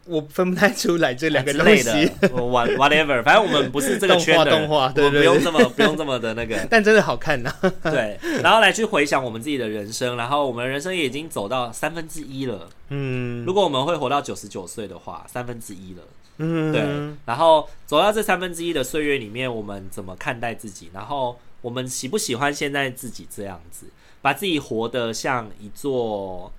[0.05, 1.89] 我分不太出来这两个 东西
[2.21, 7.53] ，whatever，反正我们不是这个圈的，动画，对对对，不用这么不用这么的那个， 但真的好看呐。
[7.83, 12.69] 对，然后来去回想我们自己的人生，然后我们人生也已经走到三分之一了。
[12.89, 16.03] 嗯，如果我们会活到九十九岁的话，三分之一了。
[16.37, 16.81] 嗯，对。
[17.25, 20.89] 然后走到这三分之一的岁月里面，我们怎么看待自己？
[20.93, 23.87] 然后我们喜不喜欢现在自己这样子，
[24.21, 26.51] 把自己活得像一座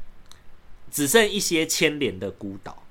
[0.91, 2.82] 只剩一些牵连的孤岛？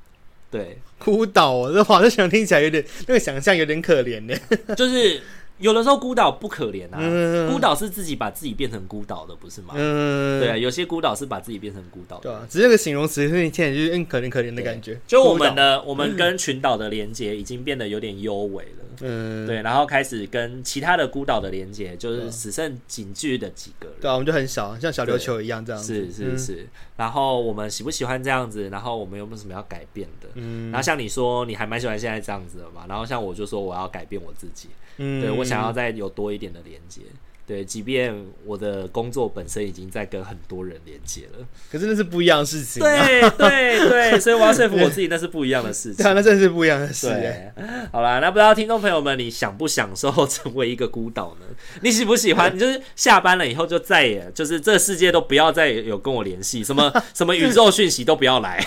[0.51, 4.35] 对， 孤岛，这话就想听起来有点那个想象有点可怜呢。
[4.75, 5.21] 就是
[5.57, 9.73] 有的时候孤岛不可怜啊，嗯、孤岛是自己把自己变成孤岛的，不是吗？
[9.75, 14.99] 嗯，对啊，有些孤岛是把自己变成孤岛的，对啊，只是个形容词，听起来就是嗯可怜可怜的感觉。
[15.07, 18.81] 就我们的，我们跟群岛的连接已经变得有点幽微了。
[19.01, 23.95] 嗯，对，然后开始跟其他的孤岛的连接，就是只剩仅具的几个人。
[23.99, 25.93] 对啊，我们就很小，像小琉球一样这样子。
[25.93, 26.53] 是是是。
[26.63, 28.69] 嗯、然后我们喜不喜欢这样子？
[28.69, 30.29] 然后我们有没有什么要改变的？
[30.35, 30.71] 嗯。
[30.71, 32.85] 然后像你说，你还蛮喜欢现在这样子的嘛？
[32.87, 34.69] 然后像我就说，我要改变我自己。
[34.97, 35.21] 嗯。
[35.21, 37.01] 对，我想要再有多一点的连接。
[37.47, 42.81] 对，即便我的工作本身已经在跟很多人连接了，可是那是不一样的事情。
[42.81, 45.97] 对对对，所以我要说服我自己，那是不一样的事情。
[46.03, 47.07] 对啊，那真的是不一样的事。
[47.07, 47.51] 对，
[47.91, 51.45] 好啦，那不知道听众朋友们，你享不享受 成为一个孤岛呢？
[51.81, 52.53] 你喜不喜欢？
[52.55, 58.59] 你就是下班了以后就再也就是这世界都不要再有跟我联系，什么 什么宇宙讯息都不要来，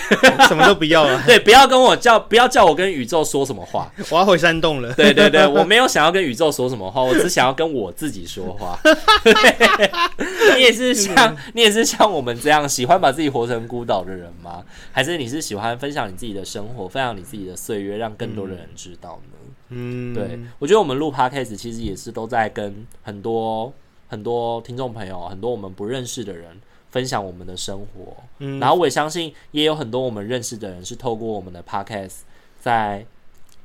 [0.47, 1.21] 什么都不要了。
[1.27, 3.93] 对，不要跟我叫，不要叫我跟宇宙说什么话。
[4.11, 4.93] 我要回山洞了。
[4.95, 8.68] 对对对，我没有想要跟宇宙说什么话，我只想要跟我自己说话。
[10.57, 14.65] 你也是像 你也是像我们这样喜欢把自己活成孤岛的人吗？
[14.91, 19.39] 还是你是喜欢分享你自己的生活，分享你自己的岁月，让更多的人知道呢？
[19.71, 23.73] 嗯，对，我觉得我们录 Podcast 其实也是都在跟很多
[24.09, 26.61] 很多听众朋友，很多我们不认识的人
[26.91, 28.17] 分享我们的生活。
[28.39, 32.21] 嗯，然后我也相信，也有很多我们认识的人是透过我们的 Podcast
[32.61, 33.07] 在。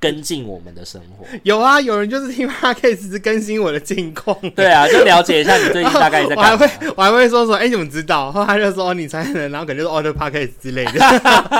[0.04, 6.44] 跟进我们的生活，有啊，有人就是听 Podcast 是更新我的近况，对啊，就了解一下你最近大概在干嘛。
[6.44, 8.26] 我还会我还会说说，哎、欸，你怎么知道？
[8.26, 10.92] 然后他就说哦你才能，然后可能就是 Auto Podcast 之类的，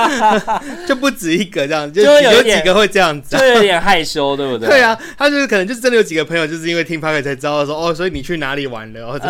[0.86, 4.68] 就不止一个这样，就有几个会这样子，就有点害羞，对不对？
[4.68, 9.06] 对啊，他就是可能就是真的有几个朋友，就是因为听 Podcast 才知道说哦，所以你去哪里玩了？
[9.08, 9.26] 哦，怎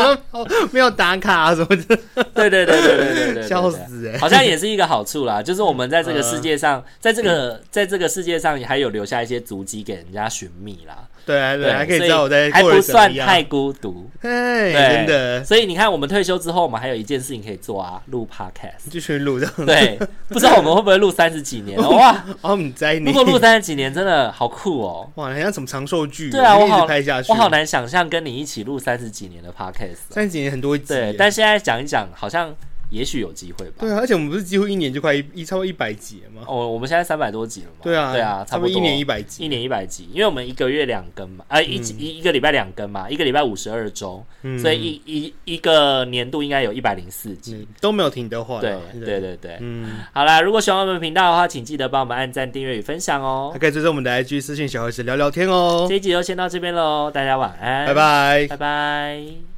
[0.00, 1.98] 么怎么没有打卡啊什么的？
[2.34, 4.18] 对对对对对对对，对， 笑死哎、欸！
[4.18, 7.79] 好像也是一个好处啦，就是我们在这个世界上，在这个在。
[7.80, 11.08] 在这个世界上，还有留下一些足迹给人家寻觅啦。
[11.24, 14.10] 对啊，对，还可以知道我在还不算太孤独。
[14.20, 15.42] 哎，真的。
[15.42, 19.54] 所以你看，我们退休之后，我们还有一件事情可以做啊，录 Podcast，继续录这样。
[19.64, 21.80] 对，不知道我们会不会录三十几年？
[21.80, 23.06] 哇， 哦，你在你。
[23.06, 25.10] 如果录三十几年，真的好酷哦！
[25.16, 26.30] 哇，好像什么长寿剧？
[26.30, 30.10] 对啊，我好拍下去，我好难想象跟你一起录三十几年的 Podcast。
[30.10, 32.54] 三十几年很多集，对，但现在讲一讲，好像。
[32.90, 33.76] 也许有机会吧。
[33.80, 36.42] 对啊，而且我们不是几乎一年就快一一超过一百集了吗？
[36.46, 37.76] 哦，我们现在三百多集了嘛。
[37.82, 44.24] 对啊，对啊，差不多一年一百集，一年一百集，因为我们一个月两更嘛，啊，一一一个礼拜两更嘛，一个礼拜五十二周，
[44.60, 48.60] 所以一一一个年度应该有一百零四集，都没有停的话。
[48.60, 53.50] 对对对对，嗯，好啦，如果喜欢我们频道的话，请记得帮我们按赞、订阅与分享哦。
[53.52, 55.86] 还可以追踪我们的 IG 私信小盒子聊聊天哦。
[55.88, 59.49] 这一集就先到这边喽，大家晚安，拜拜，拜拜。